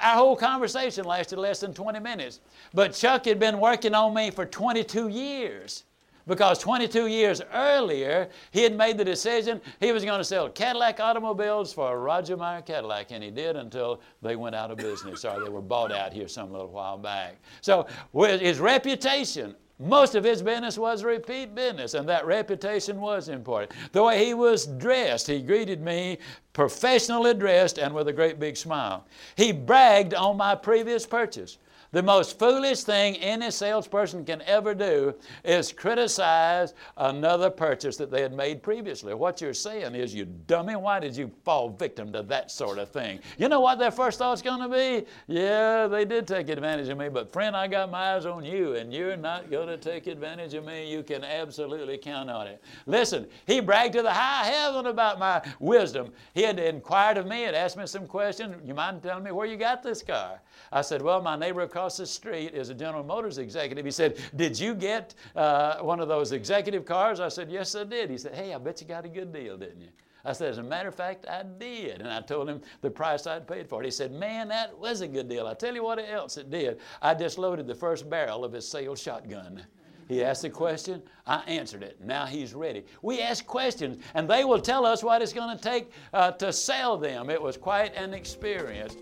Our 0.00 0.16
whole 0.16 0.34
conversation 0.34 1.04
lasted 1.04 1.38
less 1.38 1.60
than 1.60 1.72
20 1.72 2.00
minutes. 2.00 2.40
But 2.74 2.92
Chuck 2.94 3.24
had 3.26 3.38
been 3.38 3.60
working 3.60 3.94
on 3.94 4.14
me 4.14 4.32
for 4.32 4.46
22 4.46 5.06
years 5.06 5.84
because 6.26 6.58
22 6.58 7.06
years 7.06 7.40
earlier, 7.52 8.28
he 8.50 8.62
had 8.62 8.76
made 8.76 8.98
the 8.98 9.04
decision 9.04 9.60
he 9.80 9.92
was 9.92 10.04
going 10.04 10.18
to 10.18 10.24
sell 10.24 10.48
Cadillac 10.48 11.00
automobiles 11.00 11.72
for 11.72 11.98
Roger 12.00 12.36
Meyer 12.36 12.62
Cadillac, 12.62 13.10
and 13.10 13.22
he 13.22 13.30
did 13.30 13.56
until 13.56 14.00
they 14.22 14.36
went 14.36 14.54
out 14.54 14.70
of 14.70 14.78
business 14.78 15.24
or 15.24 15.42
they 15.42 15.50
were 15.50 15.60
bought 15.60 15.92
out 15.92 16.12
here 16.12 16.28
some 16.28 16.50
little 16.50 16.68
while 16.68 16.98
back. 16.98 17.36
So, 17.60 17.86
his 18.14 18.58
reputation, 18.58 19.54
most 19.78 20.14
of 20.14 20.24
his 20.24 20.42
business 20.42 20.78
was 20.78 21.04
repeat 21.04 21.54
business, 21.54 21.94
and 21.94 22.08
that 22.08 22.26
reputation 22.26 23.00
was 23.00 23.28
important. 23.28 23.72
The 23.92 24.02
way 24.02 24.24
he 24.24 24.34
was 24.34 24.66
dressed, 24.66 25.26
he 25.26 25.40
greeted 25.40 25.82
me 25.82 26.18
professionally 26.54 27.34
dressed 27.34 27.78
and 27.78 27.94
with 27.94 28.08
a 28.08 28.12
great 28.12 28.40
big 28.40 28.56
smile. 28.56 29.06
He 29.36 29.52
bragged 29.52 30.14
on 30.14 30.38
my 30.38 30.54
previous 30.54 31.06
purchase. 31.06 31.58
The 31.96 32.02
most 32.02 32.38
foolish 32.38 32.82
thing 32.82 33.16
any 33.16 33.50
salesperson 33.50 34.26
can 34.26 34.42
ever 34.42 34.74
do 34.74 35.14
is 35.42 35.72
criticize 35.72 36.74
another 36.98 37.48
purchase 37.48 37.96
that 37.96 38.10
they 38.10 38.20
had 38.20 38.34
made 38.34 38.62
previously. 38.62 39.14
What 39.14 39.40
you're 39.40 39.54
saying 39.54 39.94
is, 39.94 40.14
you 40.14 40.26
dummy, 40.46 40.76
why 40.76 41.00
did 41.00 41.16
you 41.16 41.30
fall 41.42 41.70
victim 41.70 42.12
to 42.12 42.22
that 42.24 42.50
sort 42.50 42.76
of 42.76 42.90
thing? 42.90 43.20
You 43.38 43.48
know 43.48 43.60
what 43.60 43.78
their 43.78 43.90
first 43.90 44.18
thought's 44.18 44.42
going 44.42 44.60
to 44.60 44.68
be? 44.68 45.06
Yeah, 45.26 45.86
they 45.86 46.04
did 46.04 46.28
take 46.28 46.50
advantage 46.50 46.90
of 46.90 46.98
me, 46.98 47.08
but 47.08 47.32
friend, 47.32 47.56
I 47.56 47.66
got 47.66 47.90
my 47.90 48.14
eyes 48.14 48.26
on 48.26 48.44
you, 48.44 48.74
and 48.74 48.92
you're 48.92 49.16
not 49.16 49.50
going 49.50 49.68
to 49.68 49.78
take 49.78 50.06
advantage 50.06 50.52
of 50.52 50.66
me. 50.66 50.92
You 50.92 51.02
can 51.02 51.24
absolutely 51.24 51.96
count 51.96 52.28
on 52.28 52.46
it. 52.46 52.62
Listen, 52.84 53.26
he 53.46 53.60
bragged 53.60 53.94
to 53.94 54.02
the 54.02 54.12
high 54.12 54.44
heaven 54.44 54.84
about 54.84 55.18
my 55.18 55.40
wisdom. 55.60 56.12
He 56.34 56.42
had 56.42 56.58
inquired 56.58 57.16
of 57.16 57.26
me, 57.26 57.44
had 57.44 57.54
asked 57.54 57.78
me 57.78 57.86
some 57.86 58.06
questions. 58.06 58.54
You 58.66 58.74
mind 58.74 59.02
telling 59.02 59.24
me 59.24 59.32
where 59.32 59.46
you 59.46 59.56
got 59.56 59.82
this 59.82 60.02
car? 60.02 60.42
I 60.70 60.82
said, 60.82 61.00
Well, 61.00 61.22
my 61.22 61.36
neighbor 61.36 61.62
across 61.62 61.85
the 61.94 62.06
street 62.06 62.54
is 62.54 62.68
a 62.70 62.74
General 62.74 63.04
Motors 63.04 63.38
executive. 63.38 63.84
He 63.84 63.90
said, 63.90 64.18
Did 64.34 64.58
you 64.58 64.74
get 64.74 65.14
uh, 65.36 65.78
one 65.78 66.00
of 66.00 66.08
those 66.08 66.32
executive 66.32 66.84
cars? 66.84 67.20
I 67.20 67.28
said, 67.28 67.50
Yes, 67.50 67.74
I 67.74 67.84
did. 67.84 68.10
He 68.10 68.18
said, 68.18 68.34
Hey, 68.34 68.52
I 68.52 68.58
bet 68.58 68.80
you 68.80 68.88
got 68.88 69.04
a 69.04 69.08
good 69.08 69.32
deal, 69.32 69.56
didn't 69.56 69.80
you? 69.80 69.88
I 70.24 70.32
said, 70.32 70.50
As 70.50 70.58
a 70.58 70.62
matter 70.62 70.88
of 70.88 70.94
fact, 70.94 71.26
I 71.28 71.44
did. 71.44 72.00
And 72.00 72.10
I 72.10 72.20
told 72.20 72.48
him 72.48 72.60
the 72.80 72.90
price 72.90 73.26
I'd 73.26 73.46
paid 73.46 73.68
for 73.68 73.82
it. 73.82 73.84
He 73.84 73.92
said, 73.92 74.10
Man, 74.10 74.48
that 74.48 74.76
was 74.76 75.00
a 75.00 75.08
good 75.08 75.28
deal. 75.28 75.46
I 75.46 75.54
tell 75.54 75.74
you 75.74 75.84
what 75.84 75.98
else 75.98 76.36
it 76.36 76.50
did. 76.50 76.80
I 77.00 77.14
just 77.14 77.38
loaded 77.38 77.68
the 77.68 77.74
first 77.74 78.10
barrel 78.10 78.44
of 78.44 78.52
his 78.52 78.68
sales 78.68 79.00
shotgun. 79.00 79.64
He 80.08 80.22
asked 80.22 80.44
a 80.44 80.50
question, 80.50 81.02
I 81.26 81.38
answered 81.48 81.82
it. 81.82 81.98
Now 82.00 82.26
he's 82.26 82.54
ready. 82.54 82.84
We 83.02 83.20
ask 83.20 83.44
questions, 83.44 84.00
and 84.14 84.30
they 84.30 84.44
will 84.44 84.60
tell 84.60 84.86
us 84.86 85.02
what 85.02 85.20
it's 85.20 85.32
going 85.32 85.56
to 85.56 85.62
take 85.62 85.90
uh, 86.12 86.30
to 86.32 86.52
sell 86.52 86.96
them. 86.96 87.28
It 87.28 87.42
was 87.42 87.56
quite 87.56 87.94
an 87.96 88.14
experience. 88.14 88.94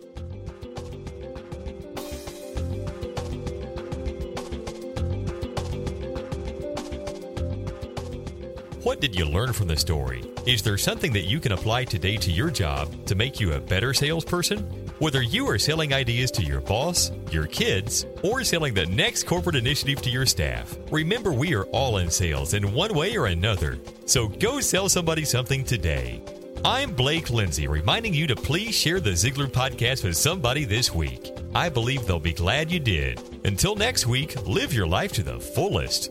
What 8.85 9.01
did 9.01 9.19
you 9.19 9.25
learn 9.25 9.55
from 9.55 9.69
the 9.69 9.79
story? 9.79 10.23
Is 10.45 10.61
there 10.61 10.77
something 10.77 11.11
that 11.15 11.23
you 11.23 11.41
can 11.41 11.53
apply 11.53 11.85
today 11.85 12.19
to 12.19 12.31
your 12.31 12.51
job 12.51 13.07
to 13.07 13.15
make 13.15 13.41
you 13.41 13.55
a 13.55 13.59
better 13.59 13.95
salesperson? 13.95 14.59
Whether 14.99 15.23
you 15.23 15.49
are 15.49 15.59
selling 15.59 15.95
ideas 15.95 16.31
to 16.33 16.43
your 16.43 16.61
boss, 16.61 17.11
your 17.31 17.47
kids, 17.47 18.05
or 18.23 18.45
selling 18.45 18.75
the 18.75 18.85
next 18.85 19.23
corporate 19.23 19.57
initiative 19.57 20.03
to 20.03 20.11
your 20.11 20.27
staff, 20.27 20.77
remember 20.91 21.33
we 21.33 21.55
are 21.55 21.65
all 21.73 21.97
in 21.97 22.11
sales 22.11 22.53
in 22.53 22.75
one 22.75 22.93
way 22.93 23.17
or 23.17 23.25
another. 23.25 23.79
So 24.05 24.29
go 24.29 24.61
sell 24.61 24.91
somebody 24.91 25.25
something 25.25 25.65
today. 25.65 26.23
I'm 26.63 26.93
Blake 26.93 27.31
Lindsay, 27.31 27.67
reminding 27.67 28.13
you 28.13 28.27
to 28.27 28.37
please 28.37 28.75
share 28.75 29.01
the 29.01 29.13
Ziglar 29.13 29.49
podcast 29.49 30.05
with 30.05 30.19
somebody 30.19 30.67
this 30.67 30.95
week. 30.95 31.33
I 31.55 31.71
believe 31.71 32.07
they'll 32.07 32.21
be 32.21 32.35
glad 32.35 32.71
you 32.71 32.81
did. 32.81 33.19
Until 33.47 33.77
next 33.77 34.07
week, 34.07 34.37
live 34.47 34.75
your 34.75 34.87
life 34.87 35.13
to 35.13 35.23
the 35.23 35.41
fullest. 35.41 36.11